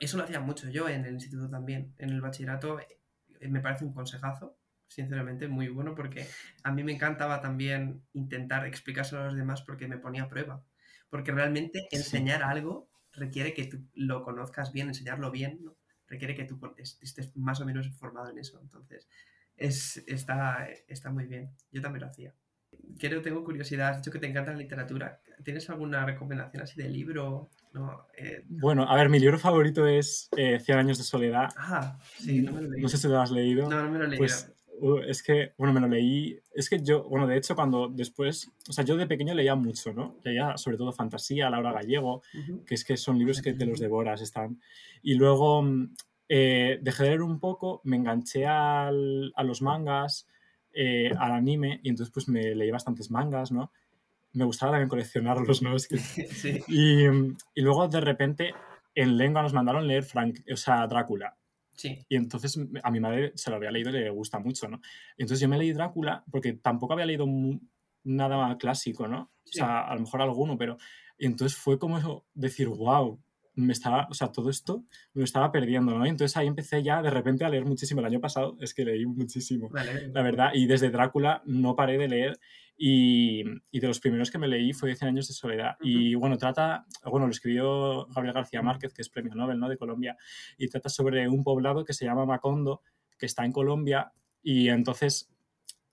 [0.00, 2.80] eso lo hacía mucho yo en el instituto también, en el bachillerato,
[3.42, 4.56] me parece un consejazo
[4.90, 6.26] sinceramente, muy bueno porque
[6.64, 10.64] a mí me encantaba también intentar explicárselo a los demás porque me ponía a prueba.
[11.08, 15.76] Porque realmente enseñar algo requiere que tú lo conozcas bien, enseñarlo bien, ¿no?
[16.06, 18.60] requiere que tú estés más o menos informado en eso.
[18.60, 19.08] Entonces,
[19.56, 21.50] es, está, está muy bien.
[21.70, 22.34] Yo también lo hacía.
[22.98, 25.20] Quiero, tengo curiosidad, has dicho que te encanta la literatura.
[25.44, 27.50] ¿Tienes alguna recomendación así de libro?
[27.72, 31.48] No, eh, bueno, a ver, mi libro favorito es eh, Cien años de soledad.
[31.56, 32.82] Ah, sí, no me lo leído.
[32.82, 33.68] No sé si lo has leído.
[33.68, 34.18] No, no me lo he leído.
[34.20, 34.52] Pues
[35.06, 36.40] es que, bueno, me lo leí.
[36.52, 39.92] Es que yo, bueno, de hecho, cuando después, o sea, yo de pequeño leía mucho,
[39.92, 40.16] ¿no?
[40.24, 42.22] Leía sobre todo fantasía, Laura Gallego,
[42.66, 44.60] que es que son libros que te los devoras, están.
[45.02, 45.62] Y luego
[46.28, 50.26] eh, dejé de leer un poco, me enganché al, a los mangas,
[50.72, 53.72] eh, al anime, y entonces pues me leí bastantes mangas, ¿no?
[54.32, 55.74] Me gustaba también coleccionarlos, ¿no?
[56.68, 58.54] y, y, luego de repente
[58.94, 61.36] en lengua nos mandaron leer Frank, o sea, Drácula.
[61.76, 61.98] Sí.
[62.08, 64.80] Y entonces a mi madre se lo había leído y le gusta mucho, ¿no?
[65.16, 67.26] Entonces yo me leí Drácula porque tampoco había leído
[68.04, 69.30] nada clásico, ¿no?
[69.44, 70.76] O sea, a lo mejor alguno, pero...
[71.18, 73.20] Y entonces fue como decir, wow,
[73.54, 76.06] me estaba, o sea, todo esto me lo estaba perdiendo, ¿no?
[76.06, 78.00] entonces ahí empecé ya de repente a leer muchísimo.
[78.00, 82.08] El año pasado es que leí muchísimo, la verdad, y desde Drácula no paré de
[82.08, 82.40] leer
[82.82, 85.76] y, y, de los primeros que me leí fue 100 años de soledad.
[85.82, 89.68] Y bueno, trata, bueno, lo escribió Gabriel García Márquez, que es premio Nobel, ¿no?
[89.68, 90.16] De Colombia,
[90.56, 92.80] y trata sobre un poblado que se llama Macondo,
[93.18, 94.12] que está en Colombia,
[94.42, 95.30] y entonces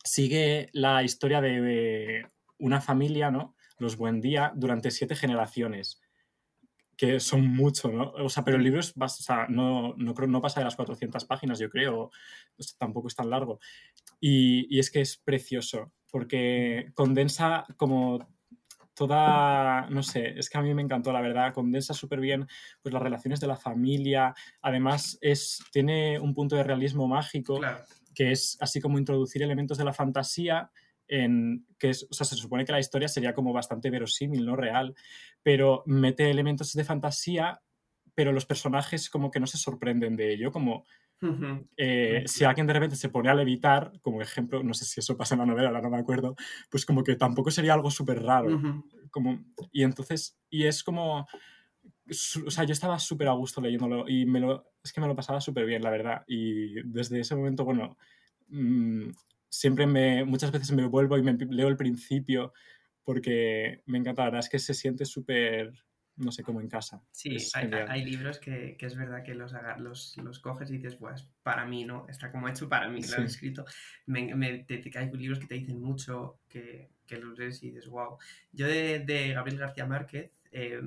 [0.02, 2.26] sigue la historia de
[2.58, 3.58] una familia, ¿no?
[3.80, 6.02] Los Buendía, durante siete generaciones
[6.96, 8.12] que son mucho, ¿no?
[8.14, 11.26] O sea, pero el libro es, o sea, no, no, no pasa de las 400
[11.26, 12.12] páginas, yo creo,
[12.80, 13.60] tampoco es tan largo.
[14.20, 18.28] Y, y, es que es precioso, porque condensa como
[18.96, 22.48] toda, no sé, es que a mí me encantó, la verdad, condensa súper bien
[22.82, 27.62] pues, las relaciones de la familia, además es, tiene un punto de realismo mágico,
[28.16, 30.72] que es así como introducir elementos de la fantasía,
[31.08, 34.56] en que es, o sea, se supone que la historia sería como bastante verosímil, no
[34.56, 34.96] real,
[35.44, 37.62] pero mete elementos de fantasía,
[38.16, 40.84] pero los personajes como que no se sorprenden de ello, como
[41.78, 45.18] eh, si alguien de repente se pone a levitar, como ejemplo, no sé si eso
[45.18, 46.36] pasa en la novela, ahora no me acuerdo,
[46.70, 48.62] pues como que tampoco sería algo súper raro.
[49.12, 51.28] como, y entonces, y es como,
[52.10, 55.16] o sea, yo estaba súper a gusto leyéndolo y me lo, es que me lo
[55.16, 56.24] pasaba súper bien, la verdad.
[56.28, 57.98] Y desde ese momento, bueno,
[58.50, 59.10] mm,
[59.50, 62.54] siempre me, muchas veces me vuelvo y me leo el principio
[63.04, 65.74] porque me encanta, la verdad es que se siente súper,
[66.18, 67.02] no sé, como en casa.
[67.12, 71.30] Sí, hay, libros que, que, es verdad que los, los, los, coges y dices, pues
[71.44, 72.08] para mí, ¿no?
[72.10, 73.66] Está como hecho para mí, lo he escrito.
[74.06, 77.88] Me, me, te, hay libros que te dicen mucho, que, que los lees y dices,
[77.88, 78.18] wow.
[78.52, 80.82] Yo de, de Gabriel García Márquez eh,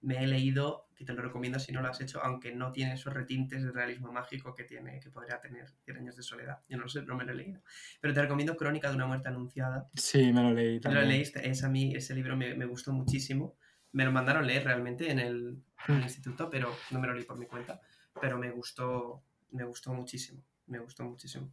[0.00, 3.12] me he leído te lo recomiendo si no lo has hecho, aunque no tiene esos
[3.12, 6.58] retintes de realismo mágico que tiene, que podría tener Cien años de soledad.
[6.68, 7.60] Yo no lo sé, no me lo he leído.
[8.00, 9.88] Pero te recomiendo Crónica de una muerte anunciada.
[9.94, 11.04] Sí, me lo leí también.
[11.04, 13.56] lo leíste, es a mí, ese libro me, me, gustó muchísimo.
[13.92, 16.04] Me lo mandaron leer realmente en el, en el hmm.
[16.04, 17.80] instituto, pero no me lo leí por mi cuenta.
[18.20, 20.42] Pero me gustó, me gustó muchísimo.
[20.66, 21.50] Me gustó muchísimo.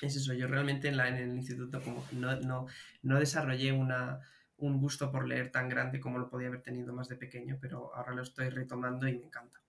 [0.00, 2.66] Es eso, yo realmente en, la, en el instituto como no, no,
[3.02, 4.20] no desarrollé una,
[4.58, 7.94] un gusto por leer tan grande como lo podía haber tenido más de pequeño, pero
[7.94, 9.60] ahora lo estoy retomando y me encanta.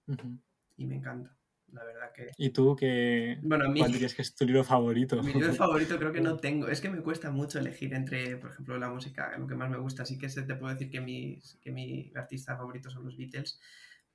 [0.75, 1.36] Y me encanta.
[1.73, 2.31] La verdad que...
[2.37, 3.37] ¿Y tú qué?
[3.41, 3.79] Bueno, a mí...
[3.79, 5.21] ¿Cuál dirías que es tu libro favorito?
[5.21, 6.67] Mi libro favorito creo que no tengo.
[6.67, 9.77] Es que me cuesta mucho elegir entre, por ejemplo, la música, lo que más me
[9.77, 10.03] gusta.
[10.03, 13.59] Así que te puedo decir que, mis, que mi artista favorito son los Beatles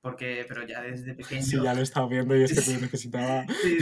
[0.03, 1.43] porque, pero ya desde pequeño...
[1.43, 3.47] Sí, ya lo he estado viendo y es que tú necesitaba...
[3.63, 3.79] sí,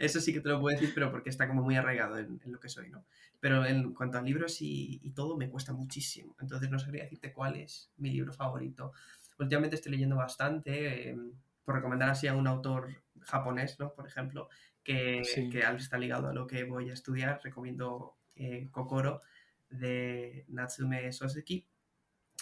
[0.00, 2.58] Eso sí que te lo puedo decir, pero porque está como muy arraigado en, lo
[2.58, 3.04] que soy, ¿no?
[3.40, 6.34] Pero en cuanto a libros y, y, todo, me cuesta muchísimo.
[6.40, 8.94] Entonces no sabría decirte cuál es mi libro favorito.
[9.38, 11.32] Últimamente estoy leyendo bastante, em,
[11.64, 13.94] por recomendar así a un autor japonés, ¿no?
[13.94, 14.48] Por ejemplo,
[14.82, 19.22] que, que está ligado a lo que voy a estudiar, recomiendo eh, Kokoro
[19.70, 21.66] de Natsume Soseki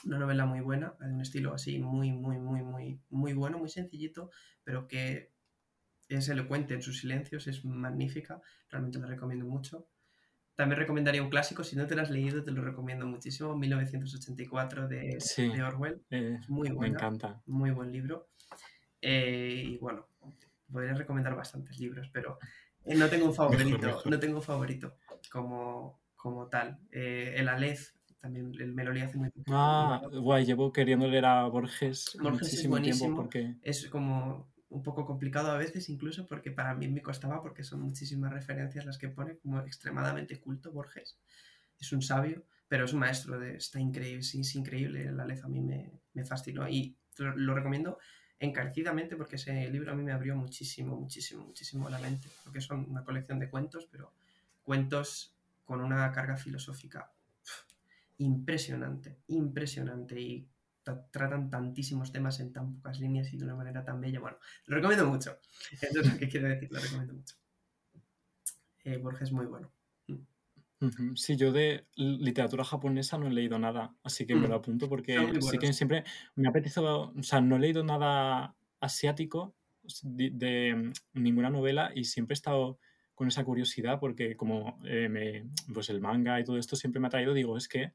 [0.04, 3.68] una novela muy buena, de un estilo así muy, muy, muy, muy, muy bueno, muy
[3.68, 4.30] sencillito,
[4.64, 5.32] pero que
[6.08, 9.88] es elocuente en sus silencios, es magnífica, realmente la recomiendo mucho.
[10.54, 14.86] También recomendaría un clásico, si no te lo has leído, te lo recomiendo muchísimo, 1984
[14.88, 16.02] de, de Orwell.
[16.10, 17.40] Eh, muy Me encanta.
[17.46, 18.28] Muy buen libro.
[19.02, 20.06] Eh, y bueno,
[20.70, 22.38] podría recomendar bastantes libros, pero
[22.84, 24.96] eh, no tengo un favorito, no tengo un favorito
[25.30, 26.78] como, como tal.
[26.90, 27.90] el Aleph
[28.22, 33.16] también el me lo hace muy Ah, guay, llevo queriendo leer a Borges, muchísimo tiempo
[33.16, 33.56] porque...
[33.62, 37.82] Es como un poco complicado a veces incluso porque para mí me costaba porque son
[37.82, 41.18] muchísimas referencias las que pone, como extremadamente culto Borges.
[41.78, 45.48] Es un sabio, pero es un maestro, de, está increíble, es increíble, la lez a
[45.48, 47.98] mí me, me fascinó y lo, recomiendo
[48.42, 52.90] encarecidamente porque ese libro a mí me abrió muchísimo, muchísimo, muchísimo la mente, porque son
[52.90, 54.12] una colección de cuentos, pero
[54.64, 55.32] cuentos
[55.64, 57.12] con una carga filosófica
[58.18, 60.48] impresionante, impresionante y
[61.12, 64.18] tratan tantísimos temas en tan pocas líneas y de una manera tan bella.
[64.18, 64.36] Bueno,
[64.66, 65.38] lo recomiendo mucho.
[65.70, 67.36] Eso es lo que quiero decir, lo recomiendo mucho.
[68.84, 69.70] Eh, Borges es muy bueno.
[71.14, 74.58] Sí, yo de literatura japonesa no he leído nada, así que me lo mm.
[74.58, 76.04] apunto porque sí que siempre
[76.34, 79.54] me ha apetecido, o sea, no he leído nada asiático
[80.02, 82.78] de, ninguna novela y siempre he estado
[83.14, 87.06] con esa curiosidad porque como eh, me, pues el manga y todo esto siempre me
[87.06, 87.92] ha traído, digo, es que,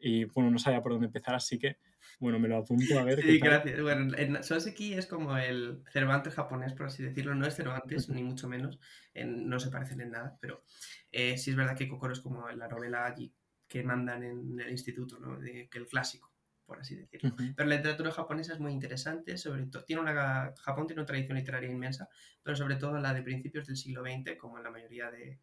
[0.00, 1.76] y bueno, no sabía por dónde empezar, así que,
[2.18, 3.20] bueno, me lo apunto a ver.
[3.22, 3.80] Sí, gracias.
[3.80, 8.48] Bueno, Soseki es como el Cervantes japonés, por así decirlo, no es Cervantes, ni mucho
[8.48, 8.78] menos,
[9.14, 10.64] no se parecen en nada, pero
[11.12, 13.32] eh, sí es verdad que Kokoro es como la novela allí
[13.68, 15.38] que mandan en el instituto, ¿no?
[15.38, 16.32] que el clásico,
[16.66, 17.36] por así decirlo.
[17.36, 21.38] Pero la literatura japonesa es muy interesante, sobre todo, tiene una, Japón tiene una tradición
[21.38, 22.08] literaria inmensa,
[22.42, 25.38] pero sobre todo la de principios del siglo XX, como en la mayoría de,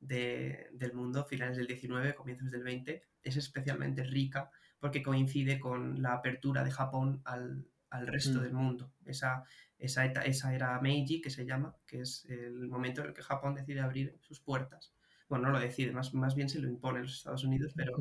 [0.00, 6.14] del mundo, finales del XIX, comienzos del XX, es especialmente rica porque coincide con la
[6.14, 8.42] apertura de Japón al, al resto mm.
[8.42, 8.92] del mundo.
[9.04, 9.44] Esa,
[9.78, 13.54] esa, esa era Meiji, que se llama, que es el momento en el que Japón
[13.54, 14.92] decide abrir sus puertas.
[15.28, 17.92] Bueno, no lo decide, más, más bien se lo impone los Estados Unidos, pero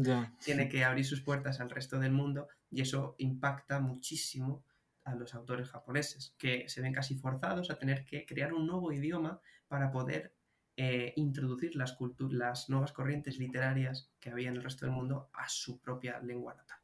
[0.43, 4.63] tiene que abrir sus puertas al resto del mundo y eso impacta muchísimo
[5.03, 8.93] a los autores japoneses, que se ven casi forzados a tener que crear un nuevo
[8.93, 10.36] idioma para poder
[10.79, 11.97] eh, introducir las,
[12.29, 16.53] las nuevas corrientes literarias que había en el resto del mundo a su propia lengua
[16.53, 16.77] natal.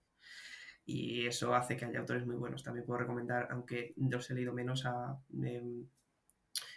[0.84, 2.64] Y eso hace que haya autores muy buenos.
[2.64, 5.86] También puedo recomendar, aunque los he leído menos, a, em,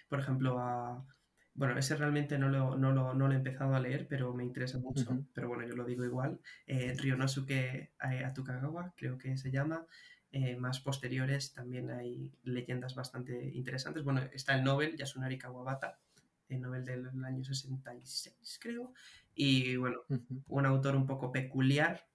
[0.08, 1.06] por ejemplo, a...
[1.54, 4.44] Bueno, ese realmente no lo, no lo, no lo he empezado a leer, pero me
[4.44, 5.24] interesa mucho.
[5.32, 6.38] Pero bueno, yo lo digo igual.
[6.66, 9.86] Eh, Ryonosuke Atukagawa, creo que se llama.
[10.32, 14.04] Eh, más posteriores también hay leyendas bastante interesantes.
[14.04, 15.98] Bueno, está el Nobel Yasunari Kawabata,
[16.48, 18.92] el Nobel del año 66, creo.
[19.34, 20.00] Y bueno,
[20.48, 22.06] un autor un poco peculiar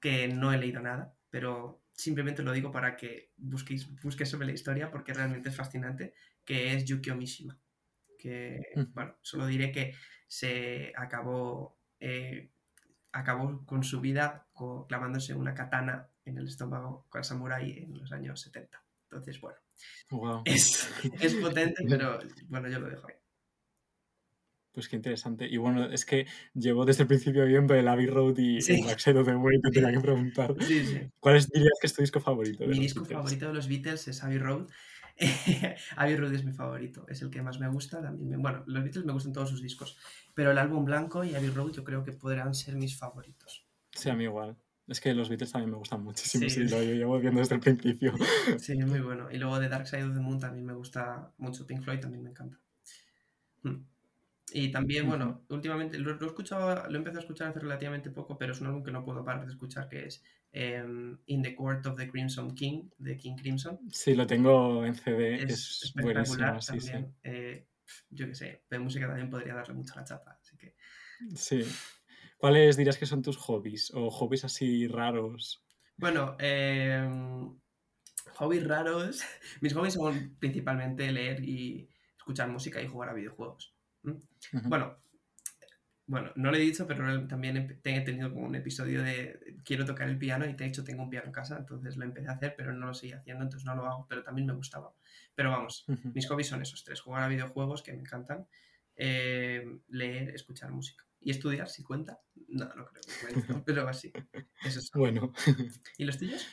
[0.00, 4.52] que no he leído nada, pero simplemente lo digo para que busquéis, busquéis sobre la
[4.52, 7.58] historia porque realmente es fascinante, que es Yukio Mishima.
[8.18, 8.60] Que,
[8.92, 9.94] bueno, solo diré que
[10.26, 12.50] se acabó, eh,
[13.12, 14.46] acabó con su vida
[14.88, 18.82] clavándose una katana en el estómago con el samurái en los años 70.
[19.04, 19.58] Entonces, bueno,
[20.44, 20.90] es,
[21.20, 23.14] es potente, pero bueno, yo lo dejo ahí.
[24.74, 25.46] Pues qué interesante.
[25.46, 28.98] Y bueno, es que llevo desde el principio viendo el Abbey Road y el Black
[28.98, 30.52] Side of the Moon y te tenía que preguntar.
[31.20, 32.66] ¿Cuál es, dirías que es tu disco favorito?
[32.66, 34.66] Mi disco favorito de los Beatles es Abbey Road.
[35.96, 38.02] Abbey Road es mi favorito, es el que más me gusta.
[38.02, 39.96] También, bueno, los Beatles me gustan todos sus discos,
[40.34, 43.64] pero el álbum blanco y Abbey Road yo creo que podrán ser mis favoritos.
[43.92, 44.56] Sí, a mí igual.
[44.88, 48.12] Es que los Beatles también me gustan muchísimo, sí, lo llevo viendo desde el principio.
[48.58, 49.30] Sí, muy bueno.
[49.30, 51.64] Y luego de Dark Side of the Moon también me gusta mucho.
[51.64, 52.58] Pink Floyd también me encanta.
[53.62, 53.93] Hmm.
[54.52, 58.36] Y también, bueno, últimamente lo, he escuchado, lo he empezado a escuchar hace relativamente poco,
[58.36, 60.22] pero es un álbum que no puedo parar de escuchar, que es
[60.52, 63.80] em, In the Court of the Crimson King, de King Crimson.
[63.90, 67.14] Sí, lo tengo en CD, es, espectacular Sí, también.
[67.22, 67.66] Eh,
[68.10, 70.74] yo qué sé, de música también podría darle mucho la chapa, así que...
[71.34, 71.62] Sí.
[72.36, 75.64] ¿Cuáles dirías que son tus hobbies o hobbies así raros?
[75.96, 77.08] Bueno, eh,
[78.34, 79.22] hobbies raros.
[79.60, 83.73] Mis hobbies son principalmente leer y escuchar música y jugar a videojuegos.
[84.64, 84.98] Bueno,
[86.06, 90.08] bueno, no lo he dicho, pero también he, tenido como un episodio de quiero tocar
[90.08, 92.54] el piano y de hecho tengo un piano en casa, entonces lo empecé a hacer,
[92.56, 94.92] pero no lo seguí haciendo, entonces no lo hago, pero también me gustaba.
[95.34, 98.46] Pero vamos, mis hobbies son esos tres, jugar a videojuegos que me encantan,
[98.96, 101.06] eh, leer, escuchar música.
[101.20, 102.20] ¿Y estudiar si cuenta?
[102.48, 104.12] No, no creo que cuente, pero así.
[104.62, 104.90] Eso es.
[104.92, 105.32] Bueno.
[105.96, 106.46] ¿Y los tuyos?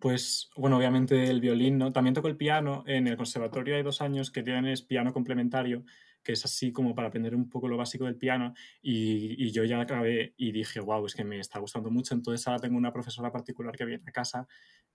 [0.00, 1.92] Pues, bueno, obviamente el violín, ¿no?
[1.92, 2.84] También toco el piano.
[2.86, 5.84] En el conservatorio hay dos años que tienes piano complementario
[6.22, 9.80] que es así como para aprender un poco lo básico del piano y, yo ya
[9.80, 13.30] acabé y dije, wow, es que me está gustando mucho, entonces ahora tengo una profesora
[13.30, 14.46] particular que viene a casa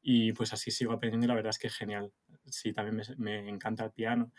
[0.01, 2.11] y pues así sigo aprendiendo y la verdad es que genial.
[2.45, 4.31] Sí, también me, encanta el piano.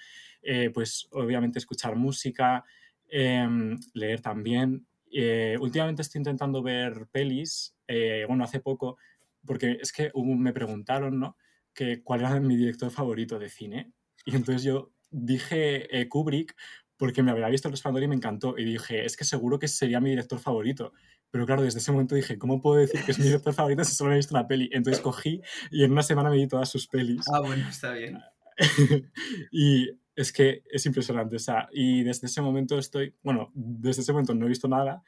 [0.43, 2.65] Eh, pues obviamente escuchar música,
[3.09, 4.87] em, leer también.
[5.13, 8.99] Eh, últimamente estoy intentando ver pelis, eh, bueno, hace poco,
[9.45, 11.37] porque es que me preguntaron, ¿no?
[11.75, 13.93] Que cuál era mi director favorito de cine.
[14.25, 16.55] Y entonces yo dije eh, Kubrick
[16.99, 18.59] porque me había visto El Resplandor y me encantó.
[18.59, 20.93] Y dije, es que seguro que sería mi director favorito.
[21.31, 23.95] Pero claro, desde ese momento dije, ¿cómo puedo decir que es mi director favorito si
[23.95, 24.69] solo he visto una peli?
[24.73, 25.41] Entonces cogí
[25.71, 27.25] y en una semana me vi todas sus pelis.
[27.33, 28.19] Ah, bueno, está bien.
[29.53, 31.37] y es que es impresionante.
[31.37, 35.03] O sea, y desde ese momento estoy, bueno, desde ese momento no he visto nada.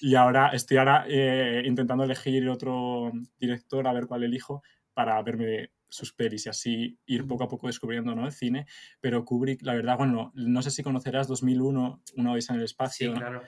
[0.00, 4.62] Y ahora estoy ahora eh, intentando elegir otro director, a ver cuál elijo,
[4.92, 8.24] para verme sus pelis y así ir poco a poco descubriendo ¿no?
[8.24, 8.66] el cine.
[9.00, 13.12] Pero Kubrick, la verdad, bueno, no sé si conocerás 2001, Una vez en el espacio.
[13.12, 13.42] Sí, claro.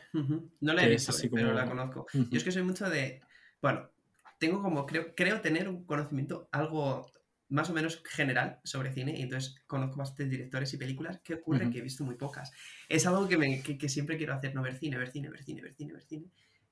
[0.60, 2.06] No la he visto, pero la conozco.
[2.12, 3.22] Yo es que soy mucho de...
[3.62, 3.90] Bueno,
[4.38, 4.84] tengo como...
[4.84, 7.10] Creo, creo tener un conocimiento algo
[7.48, 11.20] más o menos general sobre cine y entonces conozco bastantes directores y películas.
[11.24, 11.70] ¿Qué ocurre?
[11.70, 12.52] Que he visto muy pocas.
[12.90, 15.62] Es algo que, me, que, siempre quiero hacer, no ver cine, ver cine, ver cine,
[15.62, 16.26] ver cine, ver cine.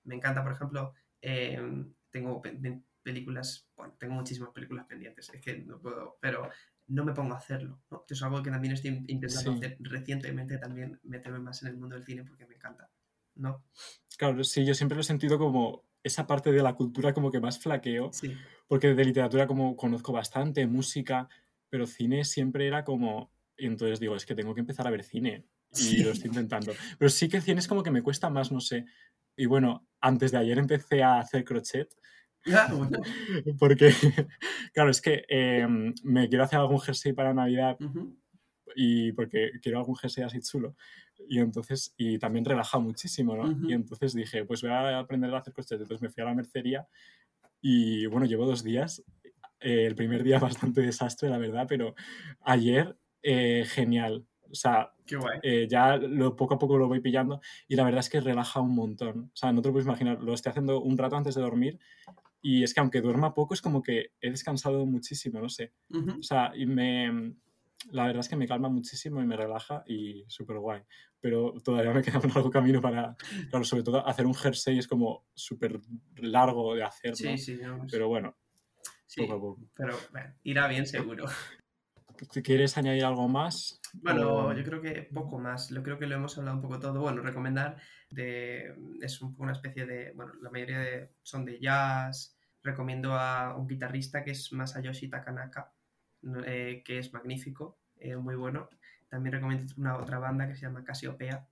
[0.04, 0.92] Me encanta, por ejemplo,
[1.22, 1.58] eh,
[2.10, 2.42] tengo
[3.02, 6.48] películas, bueno, tengo muchísimas películas pendientes, es que no puedo, pero
[6.88, 8.04] no me pongo a hacerlo, ¿no?
[8.08, 12.04] Es algo que también estoy intentando hacer recientemente, también meterme más en el mundo del
[12.04, 12.90] cine porque me encanta,
[13.34, 13.64] ¿no?
[14.18, 17.40] Claro, sí, yo siempre lo he sentido como esa parte de la cultura como que
[17.40, 18.10] más flaqueo,
[18.66, 21.28] porque de literatura como conozco bastante, música,
[21.68, 25.04] pero cine siempre era como, y entonces digo, es que tengo que empezar a ver
[25.04, 26.72] cine, y lo estoy intentando.
[26.98, 28.84] Pero sí que cine es como que me cuesta más, no sé,
[29.36, 31.88] Y bueno, antes de ayer empecé a hacer crochet.
[32.44, 33.00] Bueno.
[33.58, 33.90] Porque,
[34.72, 38.16] claro, es que em, me quiero hacer algún jersey para Navidad Ujú.
[38.74, 40.76] y porque quiero algún jersey así chulo.
[41.28, 43.50] Y entonces, y también relaja muchísimo, ¿no?
[43.50, 43.70] Ujú.
[43.70, 45.80] Y entonces dije, pues voy a aprender a hacer crochet.
[45.80, 46.88] Entonces me fui a la mercería
[47.60, 49.02] y bueno, llevo dos días.
[49.60, 50.38] Eh, el primer día
[50.72, 51.94] bastante desastre, la verdad, pero
[52.40, 54.26] ayer eh, genial.
[54.50, 54.92] O sea,
[55.42, 58.60] eh, ya lo, poco a poco lo voy pillando y la verdad es que relaja
[58.60, 59.30] un montón.
[59.32, 61.78] O sea, no te lo puedes imaginar, lo estoy haciendo un rato antes de dormir
[62.42, 65.72] y es que aunque duerma poco es como que he descansado muchísimo, no sé.
[65.90, 66.18] Ujú.
[66.18, 67.34] O sea, y me,
[67.90, 70.82] la verdad es que me calma muchísimo y me relaja y súper guay.
[71.20, 73.16] Pero todavía me queda un largo camino para,
[73.48, 75.80] claro, sobre todo hacer un jersey es como súper
[76.16, 77.16] largo de hacer, ¿no?
[77.16, 78.36] Sí, sí, no, Pero bueno,
[79.06, 79.60] sí, poco a poco.
[79.74, 81.26] pero bueno, irá bien seguro.
[82.42, 83.80] ¿Quieres añadir algo más?
[83.94, 85.68] Bueno, O- yo creo que poco más.
[85.68, 87.00] Yo creo que lo hemos hablado un poco todo.
[87.00, 87.76] Bueno, recomendar
[88.10, 92.36] de es un una especie de, bueno, la mayoría de, son de jazz.
[92.62, 95.72] Recomiendo a un guitarrista que es Masayoshi Takanaka,
[96.46, 98.68] eh, que es magnífico, eh, muy bueno.
[99.08, 101.48] También recomiendo una otra banda que se llama Casiopea,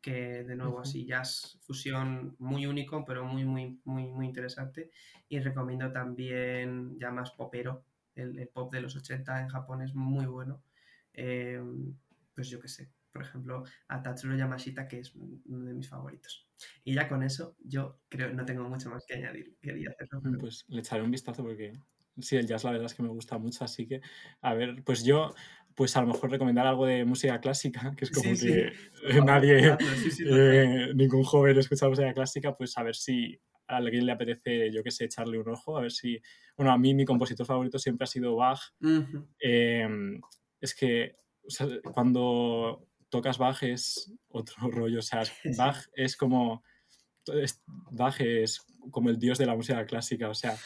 [0.00, 4.90] que de nuevo así jazz fusión muy único, pero muy muy muy muy interesante.
[5.28, 9.94] Y recomiendo también ya más popero, el, el pop de los 80 en Japón es
[9.94, 10.62] muy bueno.
[11.12, 11.60] Eh,
[12.34, 16.48] pues yo qué sé, por ejemplo, a Tatsuro Yamashita, que es uno de mis favoritos.
[16.82, 19.56] Y ya con eso, yo creo no tengo mucho más que añadir.
[19.60, 20.20] Quería hacerlo.
[20.22, 21.78] pero- Pues le echaré un vistazo porque
[22.18, 24.00] sí, el jazz la verdad es que me gusta mucho, así que,
[24.40, 25.34] a ver, pues yo,
[25.76, 28.46] pues a lo mejor recomendar algo de música clásica, que es como Sí, sí.
[28.46, 28.72] que
[29.12, 33.76] favor, nadie, sí, sí, eh, ningún joven escucha música clásica, pues a ver si a
[33.76, 36.20] alguien le apetece, yo qué sé, echarle un ojo, a ver si,
[36.56, 38.60] bueno, a mí mi compositor favorito siempre ha sido Bach.
[38.80, 39.26] Ujú.
[39.40, 39.88] Eh,
[40.60, 45.22] es que o sea, cuando tocas Bach es otro rollo, o sea,
[45.56, 46.62] Bach es como
[47.26, 48.60] es- Bach es
[48.90, 50.56] como el dios de la música clásica, o sea,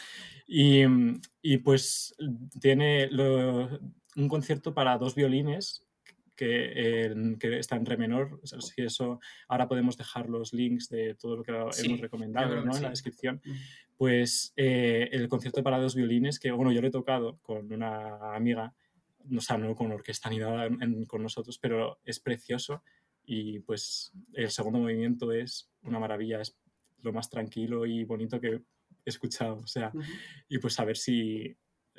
[0.47, 0.83] y,
[1.41, 2.15] y pues
[2.59, 3.79] tiene lo-
[4.15, 5.85] un concierto para dos violines
[6.39, 9.19] que, en- que está en re menor, o sea, si eso,
[9.49, 12.75] ahora podemos dejar los links de todo lo que Sí, hemos recomendado ¿no?
[12.77, 13.41] en la descripción,
[13.97, 18.33] pues eh, el concierto para dos violines, que bueno, yo lo he tocado con una
[18.33, 18.73] amiga,
[19.35, 22.83] o sea, no con orquesta ni nada en- con nosotros, pero es precioso
[23.25, 26.57] y pues el segundo movimiento es una maravilla, es
[27.01, 28.61] lo más tranquilo y bonito que he
[29.05, 29.91] escuchado, o sea,
[30.47, 31.55] y pues a ver si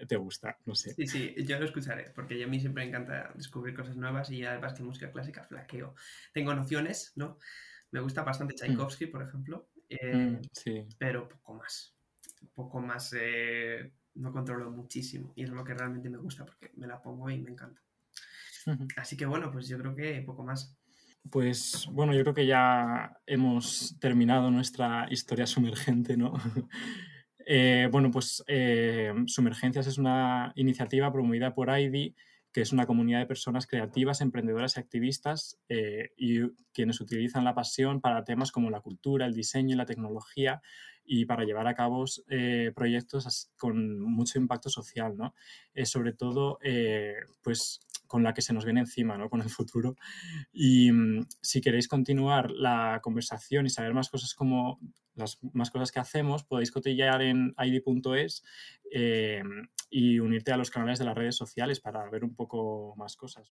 [0.07, 0.95] te gusta, no sé.
[0.95, 4.45] Sí, sí, yo lo escucharé, porque a mí siempre me encanta descubrir cosas nuevas y
[4.45, 5.95] además que música clásica flaqueo.
[6.33, 7.39] Tengo nociones, ¿no?
[7.91, 11.97] Me gusta bastante Tchaikovsky, por ejemplo, eh, Mm, sí, pero poco más.
[12.55, 16.87] Poco más, eh, no controlo muchísimo y es lo que realmente me gusta porque me
[16.87, 17.83] la pongo y me encanta.
[18.97, 20.77] Así que bueno, pues yo creo que poco más.
[21.31, 26.33] Pues bueno, yo creo que ya hemos terminado nuestra historia sumergente, ¿no?
[27.53, 32.15] Eh, bueno, pues eh, Sumergencias es una iniciativa promovida por AIDI,
[32.53, 36.43] que es una comunidad de personas creativas, emprendedoras y activistas, eh, y
[36.73, 40.63] quienes utilizan la pasión para temas como la cultura, el diseño y la tecnología,
[41.13, 45.35] y para llevar a cabo eh, proyectos con mucho impacto social, ¿no?
[45.75, 49.29] Eh, sobre todo, eh, pues con la que se nos viene encima, ¿no?
[49.29, 49.97] Con el futuro.
[50.53, 54.79] Y mm, si queréis continuar la conversación y saber más cosas como
[55.17, 58.45] las más cosas que hacemos, podéis cotillear en id.es
[58.93, 59.43] eh,
[59.91, 63.49] y unirte a los canales de las redes sociales para ver un poco más cosas.